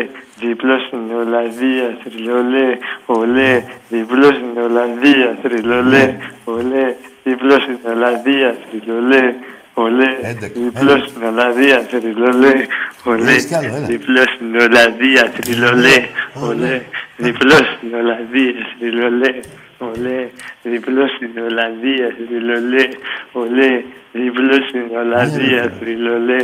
[0.47, 2.77] διπλό στην Ολλανδία, θρυλολέ.
[3.05, 6.15] Ολέ, διπλό στην Ολλανδία, θρυλολέ.
[6.43, 9.33] Ολέ, διπλό στην Ολλανδία, θρυλολέ.
[9.73, 10.09] Ολέ,
[10.53, 12.53] διπλό στην Ολλανδία, θρυλολέ.
[13.03, 13.85] Ολέ, Έχεις κι άλλο, έλα.
[13.87, 15.97] διπλό στην Ολλανδία, θρυλολέ.
[16.47, 16.81] Ολέ,
[17.17, 19.31] διπλό στην Ολλανδία, θρυλολέ.
[19.77, 20.29] Ολέ,
[20.63, 22.87] διπλό στην Ολλανδία, θρυλολέ.
[23.31, 26.41] Ολέ, διπλό στην Ολλανδία, θρυλολέ.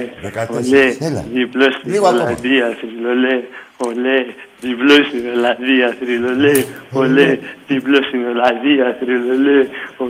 [0.49, 1.25] Ολέ, έλα.
[1.33, 2.23] διπλό στην Λίγο ακόμα.
[2.23, 3.41] Ολλανδία, θρυλολέ.
[3.77, 4.25] Ολέ,
[4.61, 6.63] διπλό στην Ολλανδία, θρυλολέ.
[6.91, 9.59] Ολέ, διπλό στην Ολλανδία, θρυλολέ.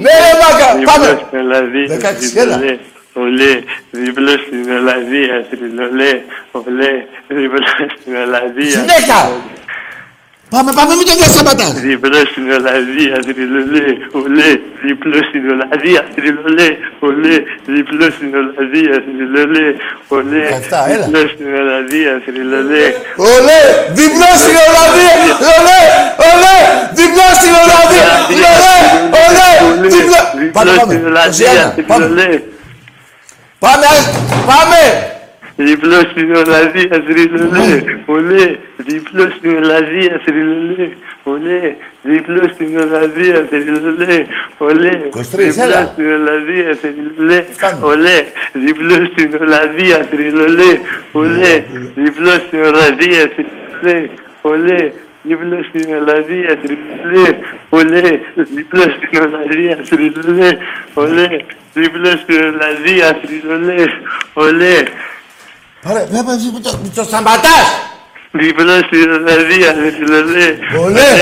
[0.06, 1.06] Ναι, ρε, μάγκα, πάμε.
[1.06, 2.58] Διπλό στην Ολλανδία, 16, έλα.
[2.58, 2.78] θρυλολέ.
[3.14, 3.54] Ολέ,
[3.92, 6.12] διπλό στην Ολλανδία, θρυλολέ.
[6.52, 6.94] Ολέ,
[7.28, 7.68] διπλό
[8.00, 8.70] στην Ολλανδία.
[8.70, 9.20] Συνέχεια.
[10.54, 11.74] Πάμε, πάμε, μην το διασταματάς.
[11.90, 13.86] Διπλό στην Ολλανδία, θρυλολέ.
[14.20, 14.50] Ολέ,
[14.86, 16.70] διπλό στην Ολλανδία, θρυλολέ.
[17.08, 17.36] Ολέ,
[17.76, 19.68] διπλό στην Ολλανδία, θρυλολέ.
[20.16, 21.06] Ολέ, Αυτά, έλα.
[21.06, 22.86] διπλό στην Ολλανδία, θρυλολέ.
[23.34, 23.62] Ολέ,
[24.00, 25.16] διπλό στην Ολλανδία.
[25.56, 25.82] Ολέ,
[26.30, 26.58] ολέ,
[27.00, 28.10] διπλό στην Ολλανδία.
[28.50, 28.76] Ολέ,
[29.24, 30.22] ολέ, διπλό.
[30.56, 30.94] Πάμε, πάμε.
[31.80, 32.44] 21, πάμε.
[33.64, 33.88] Πάμε,
[34.50, 35.11] πάμε.
[35.66, 37.84] Διπλό στην Ολλανδία, θρυλολέ.
[38.06, 40.90] Ολέ, διπλό στην Ολλανδία, θρυλολέ.
[41.24, 44.26] Ολέ, διπλό στην Ολλανδία, θρυλολέ.
[44.58, 45.92] Ολέ, 23, διπλό έλα.
[45.94, 47.44] στην Ολλανδία, θρυλολέ.
[47.82, 50.80] Ολέ, διπλό στην Ολλανδία, θρυλολέ.
[51.12, 51.64] Ολέ,
[51.96, 53.62] διπλό στην Ολλανδία, θρυλολέ.
[53.82, 54.08] τριλολέ,
[54.42, 54.92] ολέ,
[55.24, 57.38] δίπλα στην Ολλανδία, τριλολέ,
[57.70, 58.20] ολέ,
[58.56, 60.58] δίπλα στην Ολλανδία, τριλολέ,
[60.94, 61.38] ολέ,
[61.74, 63.86] δίπλα στην Ολλανδία, τριλολέ,
[64.34, 64.84] ολέ.
[65.84, 67.68] Πάρε, βλέπω εσύ που το, που το σταματάς.
[68.34, 70.48] Δίπλα στην Ολλανδία, τριλολέ,
[70.84, 71.14] Ολέ.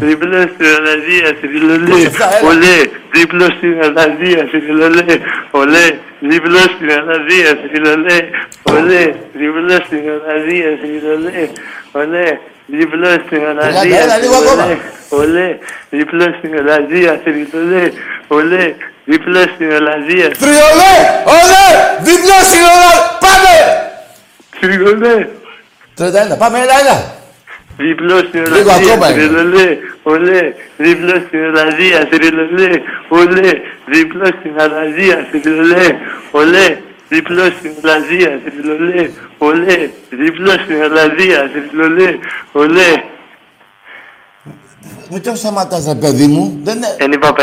[0.00, 2.48] δίπλα στην Ολλανδία, τριλολέ, Προσευχά, έλα.
[2.48, 2.76] ολέ,
[3.12, 5.04] δίπλα στην Ολλανδία, τριλολέ,
[5.50, 5.86] ολέ,
[6.20, 8.18] δίπλα στην Ολλανδία, τριλολέ,
[8.62, 9.04] ολέ,
[9.40, 11.48] δίπλα στην Ολλανδία, τριλολέ,
[11.92, 12.28] ολέ,
[12.66, 14.62] δίπλα στην Ολλανδία, έλα, λίγο ακόμα.
[14.62, 15.58] τριλολέ, ολέ,
[15.90, 17.84] δίπλα στην Ολλανδία, τριλολέ,
[18.28, 20.94] ολέ, δίπλα στην Ολλανδία, Τριολέ,
[21.36, 21.68] ολέ,
[22.06, 22.92] δίπλα στην ώρα.
[23.24, 23.56] Πάμε.
[24.60, 25.26] Τριλολέ,
[25.98, 27.16] 31, πάμε, έλα, έλα.
[27.76, 29.26] Δίπλο στην Λίγο ακόμα Ολλανδία, είναι.
[29.26, 32.70] τριλολέ, ολέ, δίπλο στην Ολλανδία, τριλολέ,
[33.08, 33.50] ολέ,
[33.86, 35.96] δίπλο στην Ολλανδία, τριλολέ,
[36.30, 36.78] ολέ,
[37.08, 42.18] δίπλο στην Ολλανδία, τριλολέ, ολέ, δίπλο στην Ολλανδία, τριλολέ,
[42.52, 43.02] ολέ.
[45.10, 46.60] Μην το σταματάς, ρε παιδί μου.
[46.62, 46.96] Δεν είναι...
[46.98, 47.42] Εν είπα 50.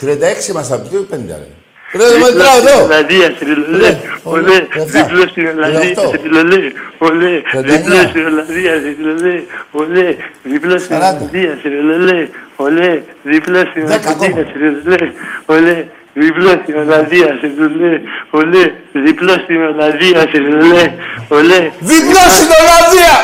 [0.00, 1.59] 36 μας από τι 50,
[1.92, 2.04] ρε.
[2.04, 2.84] Ρε, Δίπλο μετράω στην εδώ.
[2.84, 10.96] Ολλανδία, τριλολέ, ολέ, δίπλο στην Ολλανδία, τριλολέ, ολέ, δίπλο στην Ολλανδία, τριλολέ, ολέ, δίπλο στην
[10.96, 12.28] Ολλανδία, τριλολέ,
[12.66, 15.12] ολέ, δίπλο στην Ολλανδία, τριλολέ,
[15.46, 15.84] ολέ,
[16.14, 20.92] δίπλο στην Ολλανδία, τριλολέ, ολέ, δίπλο στην Ολλανδία, τριλολέ,
[21.28, 23.16] ολέ, Δίπλα στην Ολλανδία.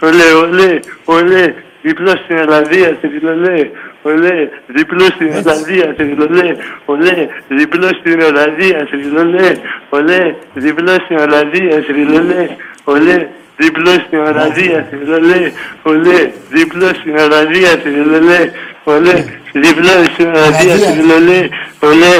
[0.00, 1.54] Ολέ, ολέ, ολέ,
[1.86, 3.70] δίπλο στην Ολλανδία, τριλολέ,
[4.02, 7.16] ολέ, δίπλο στην Ολλανδία, τριλολέ, ολέ,
[7.48, 9.56] δίπλο στην Ολλανδία, τριλολέ,
[9.88, 12.46] ολέ, δίπλο στην Ολλανδία, τριλολέ,
[12.84, 13.18] ολέ,
[13.56, 18.50] δίπλο στην Ολλανδία, τριλολέ, ολέ, δίπλο στην Ολλανδία, τριλολέ,
[18.84, 21.48] ολέ, δίπλο στην Ολλανδία, τριλολέ,
[21.80, 22.18] ολέ,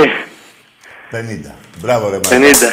[1.14, 1.54] 50.
[1.80, 2.30] Μπράβο, ρε, 50.
[2.30, 2.72] μάνα.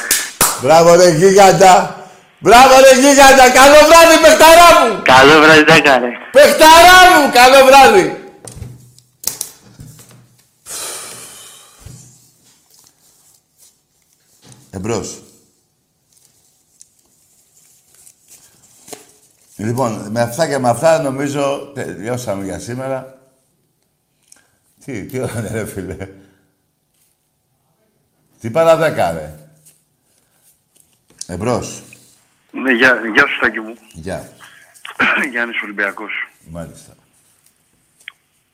[0.62, 2.01] Μπράβο, ρε, γίγαντα.
[2.44, 3.52] Μπράβο, ρε, γίγαντα.
[3.52, 5.02] Καλό βράδυ, παιχταρά μου.
[5.04, 6.08] Καλό βράδυ, τα έκανε.
[6.32, 8.16] Παιχταρά μου, καλό βράδυ.
[14.72, 15.22] Εμπρός.
[19.56, 23.20] Λοιπόν, με αυτά και με αυτά νομίζω τελειώσαμε για σήμερα.
[24.86, 26.08] Τι, τι ώρα είναι, ρε φίλε.
[28.40, 29.34] Τι παρά δέκα, ρε.
[31.28, 31.84] Εμπρός.
[32.52, 33.76] Ναι, γεια, γεια σου, Στάκη μου.
[33.94, 34.30] Γεια.
[35.32, 36.12] Γιάννης Ολυμπιακός.
[36.50, 36.94] Μάλιστα.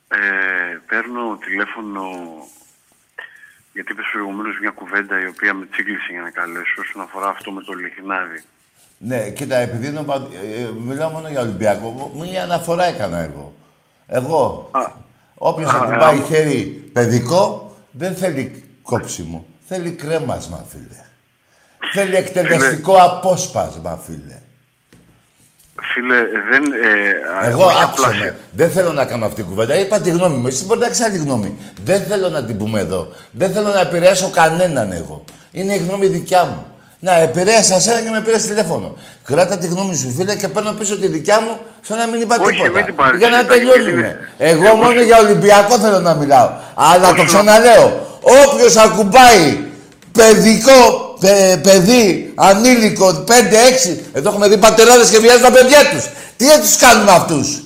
[0.07, 0.17] Ε,
[0.87, 2.01] παίρνω τηλέφωνο
[3.73, 7.51] γιατί είπες προηγουμένως μια κουβέντα η οποία με τσίκλησε για να καλέσω όσον αφορά αυτό
[7.51, 8.43] με το Λιχνάδι.
[8.97, 13.53] Ναι, κοίτα, επειδή είναι, πα- ε, ε, μιλάω μόνο για Ολυμπιακό, μία αναφορά έκανα εγώ.
[14.07, 14.71] Εγώ,
[15.35, 16.23] όποιος Α, ακουμπάει α.
[16.23, 19.45] χέρι παιδικό, δεν θέλει κόψιμο.
[19.67, 21.05] Θέλει κρέμασμα, φίλε.
[21.97, 24.35] Θέλει εκτελεστικό απόσπασμα, φίλε.
[25.93, 26.15] Φίλε,
[26.51, 26.63] δεν...
[27.43, 28.35] Ε, Εγώ όχι άκουσα απλά με.
[28.51, 29.75] Δεν θέλω να κάνω αυτή τη κουβέντα.
[29.79, 30.47] Είπα τη γνώμη μου.
[30.47, 31.57] Εσύ μπορεί να έχεις άλλη γνώμη.
[31.83, 33.07] Δεν θέλω να την πούμε εδώ.
[33.31, 35.23] Δεν θέλω να επηρεάσω κανέναν εγώ.
[35.51, 36.65] Είναι η γνώμη δικιά μου.
[36.99, 38.95] Να επηρέασα εσένα και με πήρες τηλέφωνο.
[39.23, 42.35] Κράτα τη γνώμη σου, φίλε, και παίρνω πίσω τη δικιά μου σαν να μην είπα
[42.39, 42.71] Όχι, τίποτα.
[42.71, 43.91] μην την πάρεις, για να εντάξει, τελειώνουμε.
[43.91, 46.49] είναι- Εγώ μόνο για Ολυμπιακό θέλω να μιλάω.
[46.75, 48.17] Αλλά το ξαναλέω.
[48.21, 49.57] Όποιος ακουμπάει
[50.11, 56.03] παιδικό, παι- παιδί, ανήλικο, 5-6, εδώ έχουμε δει πατεράδες και βιάζουν τα παιδιά τους.
[56.37, 57.61] Τι θα τους κάνουμε αυτούς;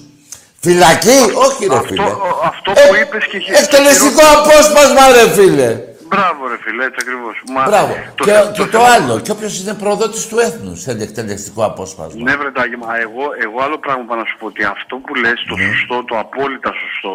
[0.59, 2.03] Φυλακή, όχι ρε φίλε.
[2.51, 5.69] αυτό που είπες και είχε- Εκτελεστικό απόσπασμα ρε φίλε.
[6.13, 7.35] Μπράβο ρε φίλε, έτσι ακριβώς.
[7.55, 7.93] Μα, Μπράβο.
[8.15, 11.61] το και θε- και το, θέμα- άλλο, και όποιος είναι προδότης του έθνους θέλει εκτελεστικό
[11.71, 12.21] απόσπασμα.
[12.27, 15.11] Ναι, βρε Τάκη, μα εγώ, εγώ άλλο πράγμα πάω να σου πω ότι αυτό που
[15.23, 15.63] λες, το Ναι.
[15.69, 17.13] σωστό, το απόλυτα σωστό,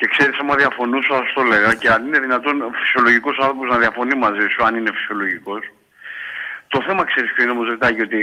[0.00, 3.66] και ξέρεις, άμα διαφωνούσα, θα σου το έλεγα, και αν είναι δυνατόν ο φυσιολογικός άνθρωπος
[3.72, 5.62] να διαφωνεί μαζί σου, αν είναι φυσιολογικός,
[6.72, 8.20] το θέμα ξέρεις ποιο είναι όμως, Ρετάκη, ότι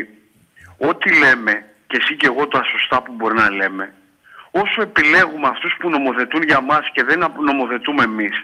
[0.90, 1.54] ό,τι λέμε,
[1.90, 3.86] και εσύ και εγώ τα σωστά που μπορεί να λέμε,
[4.62, 7.18] όσο επιλέγουμε αυτούς που νομοθετούν για μας και δεν
[7.52, 8.36] νομοθετούμε εμείς,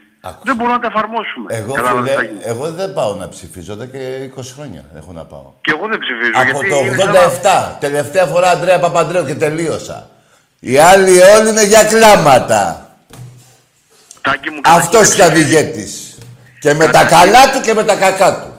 [0.47, 1.47] δεν μπορούμε να τα εφαρμόσουμε.
[1.59, 4.01] Εγώ, Κατάλαβες, φίλε, Τάκη; εγώ δεν πάω να ψηφίζω, εδώ και
[4.35, 5.47] 20 χρόνια έχω να πάω.
[5.65, 9.25] Και εγώ δεν ψηφίζω, Από γιατί το είναι σαν να- 87, τελευταία φορά Αντρέα Παπαντρέου
[9.25, 10.09] και τελείωσα.
[10.59, 12.82] Οι άλλοι όλοι είναι για κλάματα.
[14.25, 16.17] Τάκη μου, Αυτός ήταν ηγέτης.
[16.59, 18.49] Και με τα καλά του και με τα κακά του.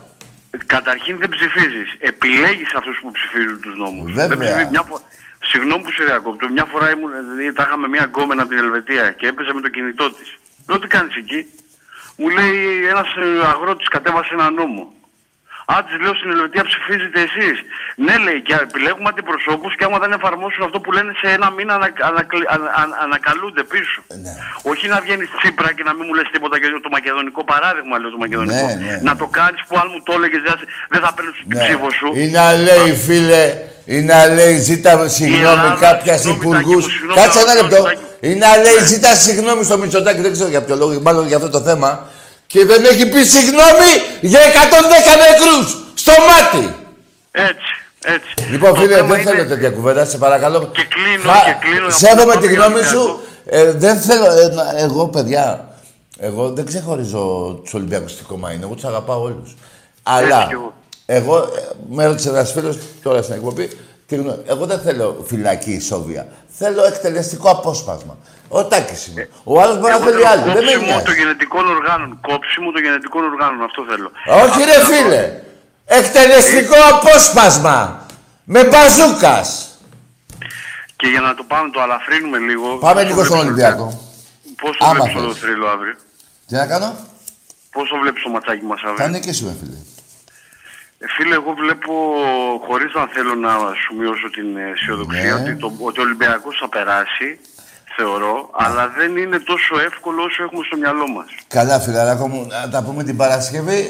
[0.66, 1.88] Καταρχήν δεν ψηφίζεις.
[1.98, 4.12] Επιλέγεις αυτούς που ψηφίζουν τους νόμους.
[4.12, 4.28] Βέβαια.
[4.28, 4.70] Δεν ψηφίζεις.
[4.70, 5.00] Μια φο...
[5.50, 6.48] Συγγνώμη που σε διακόπτω.
[6.48, 9.68] Μια φορά ήμουν, δηλαδή, τα είχαμε μια γκόμενα από την Ελβετία και έπαιζε με το
[9.68, 10.28] κινητό της.
[10.68, 11.40] Λέω τι κάνεις εκεί;
[12.16, 14.92] Μου λέει ένας ε, αγρότης κατέβασε ένα νόμο.
[15.76, 17.56] Άντε, λέω στην Ελβετία ψηφίζετε εσείς.
[18.06, 21.72] Ναι, λέει, και επιλέγουμε αντιπροσώπους και άμα δεν εφαρμόσουν αυτό που λένε σε ένα μήνα
[21.78, 23.98] ανα, ανακλ- ανα- ανα- ανακαλούνται πίσω.
[24.24, 24.32] Ναι.
[24.70, 28.10] Όχι να βγαίνεις Τσίπρα και να μην μου λες τίποτα για το μακεδονικό παράδειγμα, λέω
[28.16, 28.66] το μακεδονικό.
[28.66, 28.94] Ναι, ναι.
[29.08, 30.42] Να το κάνεις που αν μου το έλεγες
[30.92, 32.08] δεν θα παίρνει την ψήφο σου.
[32.22, 33.44] Ή να λέει, φίλε,
[33.96, 36.84] ή να λέει, ζήτα συγγνώμη Ελλάδα, κάποια υπουργούς.
[36.92, 37.80] συγγνώμη, Κάτσε ένα Τάκη, λεπτό.
[38.30, 41.50] Ή να λέει, ζήτα συγγνώμη στο Μητσοτάκι, δεν ξέρω για ποιο λόγο, μάλλον για αυτό
[41.56, 41.90] το θέμα.
[42.54, 43.90] Και δεν έχει πει συγγνώμη
[44.20, 44.44] για 110
[45.24, 46.74] νεκρούς στο μάτι.
[47.30, 47.70] Έτσι,
[48.04, 48.50] έτσι.
[48.50, 50.58] Λοιπόν, Το φίλε, θέμα δεν είναι- θέλω τέτοια κουβέντα, σε παρακαλώ.
[50.72, 51.90] Και κλείνω, Χα- και κλείνω.
[51.90, 53.00] Σέβομαι από τη το γνώμη Ολυμπιακό.
[53.00, 53.20] σου.
[53.46, 54.24] Ε, δεν θέλω.
[54.24, 55.68] ε, να- εγώ, παιδιά,
[56.18, 57.20] εγώ δεν ξεχωρίζω
[57.62, 58.64] τους Ολυμπιακούς τι κόμμα είναι.
[58.64, 59.56] Εγώ τους αγαπάω όλους.
[60.02, 60.74] Αλλά κι εγώ.
[61.06, 61.42] εγώ, ε,
[61.90, 63.83] με ρώτησε ένας φίλος τώρα στην εκπομπή, τι γνω-
[64.46, 66.26] εγώ δεν θέλω φυλακή ισόβια.
[66.58, 68.16] Θέλω εκτελεστικό απόσπασμα.
[68.48, 69.28] Ο Τάκης είμαι.
[69.44, 70.42] Ο άλλος μπορεί να Εγώ θέλει θέλω άλλο.
[70.42, 71.04] Δεν με κόψιμο νοιάζει.
[71.04, 72.18] των γενετικών οργάνων.
[72.20, 74.10] Κόψιμο των γενετικών οργάνων, αυτό θέλω.
[74.44, 75.40] Όχι ρε φίλε.
[75.84, 78.06] Εκτελεστικό απόσπασμα.
[78.44, 79.68] Με μπαζούκας.
[80.96, 82.76] Και για να το πάμε, το αλαφρύνουμε λίγο.
[82.76, 84.00] Πάμε πώς λίγο το στον βλέπεις- Ολυμπιακό.
[84.60, 85.38] Πώ το Άμα βλέπεις το θες.
[85.42, 85.94] θρύλο αύριο;
[86.46, 86.96] Τι να κάνω;
[87.72, 89.08] Πώ το βλέπεις το ματσάκι μας Θα αύριο.
[89.08, 89.76] νικήσουμε φίλε.
[91.04, 91.92] Ε, φίλε, εγώ βλέπω,
[92.66, 93.52] χωρίς να θέλω να
[93.82, 95.40] σου μειώσω την ε, αισιοδοξία, Ναι.
[95.40, 97.28] ότι, το, ότι ο Ολυμπιακός θα περάσει,
[97.96, 98.34] θεωρώ,
[98.64, 101.28] αλλά δεν είναι τόσο εύκολο όσο έχουμε στο μυαλό μας.
[101.56, 103.80] Καλά, φιλαράκο μου, να τα πούμε την Παρασκευή.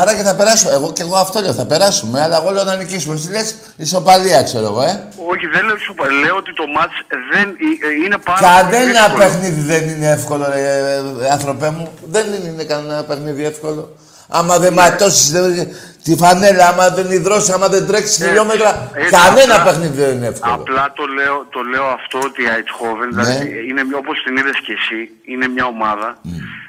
[0.00, 0.72] Άρα και θα περάσουμε.
[0.72, 2.20] Εγώ και εγώ αυτό λέω, θα περάσουμε.
[2.22, 3.14] Αλλά εγώ λέω να νικήσουμε.
[3.14, 5.08] Εσύ λες ισοπαλία, ξέρω εγώ, ε.
[5.32, 6.94] Όχι, δεν λέω, σου, λέω ότι το μάτς
[7.32, 9.18] δεν ε, ε, είναι πάρα Κανένα δύσκολο.
[9.18, 10.60] παιχνίδι δεν είναι εύκολο, ρε,
[11.24, 11.92] ε, άνθρωπέ μου.
[12.06, 13.96] Δεν είναι κανένα παιχνίδι εύκολο.
[14.28, 15.30] Άμα δεν ματώσεις
[16.08, 20.26] τη φανέλα, άμα δεν υδρώσει, άμα δεν τρέξει χιλιόμετρα, έτσι, κανένα απλά- παιχνίδι δεν είναι
[20.26, 20.54] εύκολο.
[20.54, 23.22] Απλά το λέω, το λέω αυτό ότι η Αιτχόβεν, Ναι.
[23.22, 25.00] δηλαδή είναι μια, όπως την είδες και εσύ,
[25.32, 26.08] είναι μια ομάδα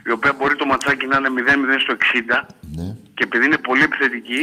[0.09, 2.37] η οποία μπορεί το ματσάκι να είναι 0-0 στο 60
[2.77, 2.87] Ναι.
[3.15, 4.41] και επειδή είναι πολύ επιθετική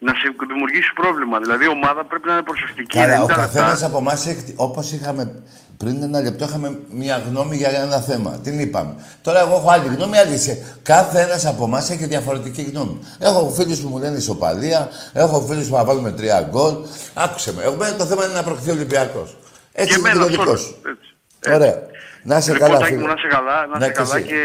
[0.00, 1.38] να σε δημιουργήσει πρόβλημα.
[1.38, 2.98] Δηλαδή η ομάδα πρέπει να είναι προσεκτική.
[2.98, 3.40] Καλά, ο 90 λεπτά.
[3.42, 4.26] καθένας από εμάς,
[4.56, 5.42] όπως είχαμε
[5.76, 8.30] πριν ένα λεπτό, είχαμε μια γνώμη για ένα θέμα.
[8.42, 8.94] Την είπαμε.
[9.22, 10.78] Τώρα, εγώ έχω άλλη γνώμη, άλλη είσαι.
[10.82, 12.98] Κάθε ένας από εμάς έχει διαφορετική γνώμη.
[13.18, 16.74] Έχω φίλους που μου λένε ισοπαλία, έχω φίλους που θα βάλουμε τρία γκολ.
[17.14, 17.62] Άκουσε με.
[17.62, 19.36] Εγώ το θέμα είναι να προκριθεί ο Ολυμπιακός.
[19.72, 20.52] Έτσι Και είναι εμένα και το αυτό.
[20.54, 20.76] δικό σου.
[20.90, 21.54] Έτσι.
[21.54, 21.74] Ωραία.
[22.22, 23.02] Να είσαι Λοιπόν, καλά, Τάκη φίλε.
[23.02, 24.26] μου, να είσαι καλά, να Ναι, είσαι και καλά εσύ.
[24.26, 24.40] και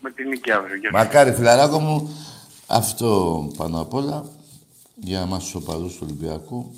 [0.00, 0.76] με την νίκη αύριο.
[0.76, 0.96] Γεια σου.
[0.96, 2.16] Μακάρι, φιλαράκο μου,
[2.66, 3.08] αυτό
[3.56, 4.24] πάνω απ' όλα
[5.04, 6.74] για εμάς τους οπαδούς του Ολυμπιακού.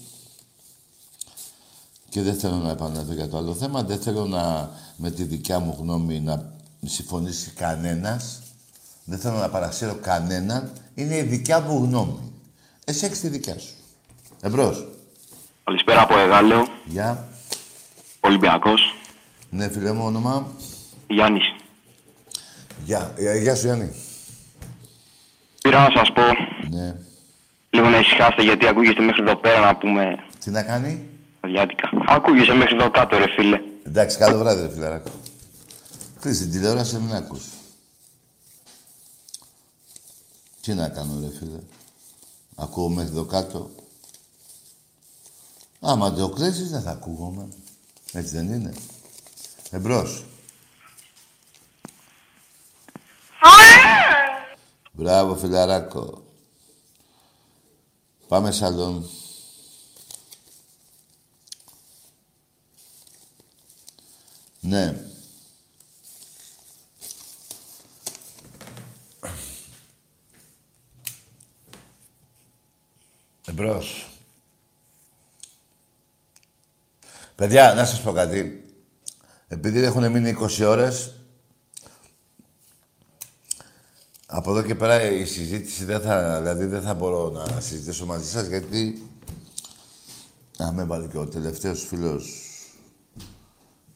[2.09, 3.83] Και δεν θέλω να επανέλθω για το άλλο θέμα.
[3.83, 6.53] Δεν θέλω να, με τη δικιά μου γνώμη να
[6.87, 8.43] συμφωνήσει κανένας.
[9.05, 10.72] Δεν θέλω να παρασύρω κανέναν.
[10.95, 12.33] Είναι η δικιά μου γνώμη.
[12.85, 13.75] Εσύ έχεις τη δικιά σου.
[14.41, 14.89] Εμπρός.
[15.64, 17.29] Καλησπέρα από Εγάλεο, Γεια.
[18.20, 18.95] Ολυμπιακός,
[19.51, 20.47] Ναι, φίλε μου, όνομα.
[21.09, 21.55] Γιάννης.
[22.85, 23.14] Γεια.
[23.16, 23.93] Ε, Γεια σου, Γιάννη.
[25.62, 26.22] Πήρα να σας πω,
[26.77, 26.97] Ναι.
[27.75, 31.09] Λίγο να ησυχάσετε γιατί ακούγεστε μέχρι εδώ πέρα να πούμε Τι να κάνει;
[31.41, 31.91] αδιάτικα.
[32.07, 33.61] Ακούγεσαι μέχρι εδώ κάτω ρε φίλε.
[33.87, 35.11] Εντάξει, καλό βράδυ, ρε φιλαράκο.
[36.21, 37.42] Κλείς την τηλεόραση, μην ακούς.
[40.61, 41.59] Τι να κάνω, ρε φίλε.
[42.57, 43.71] Ακούω μέχρι εδώ κάτω.
[45.80, 47.49] Άμα το κλείσεις, δεν θα ακούγομαι.
[48.13, 48.72] Έτσι δεν είναι.
[49.71, 50.25] Εμπρός.
[54.92, 56.24] Μπράβο, φιλαράκο.
[58.35, 59.09] Πάμε σαλόν.
[64.61, 65.05] Ναι.
[73.47, 74.09] Εμπρός.
[77.35, 78.65] Παιδιά, να σας πω κάτι.
[79.49, 81.13] Επειδή έχουν μείνει 20 ώρες,
[84.37, 88.29] από εδώ και πέρα η συζήτηση δεν θα, δηλαδή δεν θα μπορώ να συζητήσω μαζί
[88.31, 89.09] σας, γιατί...
[90.59, 92.33] Να με βάλει και ο τελευταίος φίλος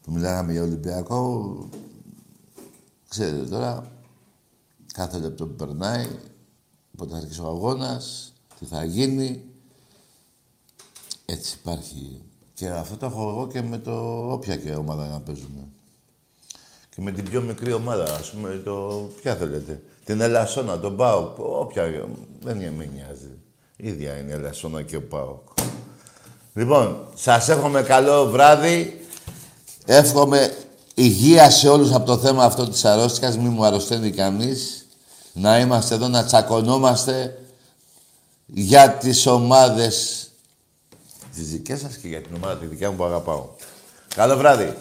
[0.01, 1.55] που μιλάγαμε για Ολυμπιακό,
[3.07, 3.91] ξέρετε τώρα,
[4.93, 6.07] κάθε λεπτό που περνάει,
[6.97, 9.43] πότε θα αρχίσει ο αγώνας, τι θα γίνει.
[11.25, 12.21] Έτσι υπάρχει.
[12.53, 15.67] Και αυτό το έχω εγώ και με το όποια και ομάδα να παίζουμε.
[16.89, 19.09] Και με την πιο μικρή ομάδα, ας πούμε, το...
[19.21, 19.83] ποια θέλετε.
[20.09, 21.83] Την Ελασσόνα, τον ΠΑΟΚ, όποια,
[22.43, 23.29] δεν με νοιάζει.
[23.75, 25.47] Ίδια είναι η Ελασσόνα και ο ΠΑΟΚ.
[26.53, 29.05] Λοιπόν, σας εύχομαι καλό βράδυ.
[29.85, 30.55] Εύχομαι
[30.93, 33.37] υγεία σε όλους από το θέμα αυτό της αρρώστιας.
[33.37, 34.87] Μην μου αρρωσταίνει κανείς.
[35.33, 37.37] Να είμαστε εδώ, να τσακωνόμαστε
[38.45, 40.27] για τις ομάδες
[41.33, 43.47] τις δικές σας και για την ομάδα τη δικιά μου που αγαπάω.
[44.15, 44.75] Καλό βράδυ.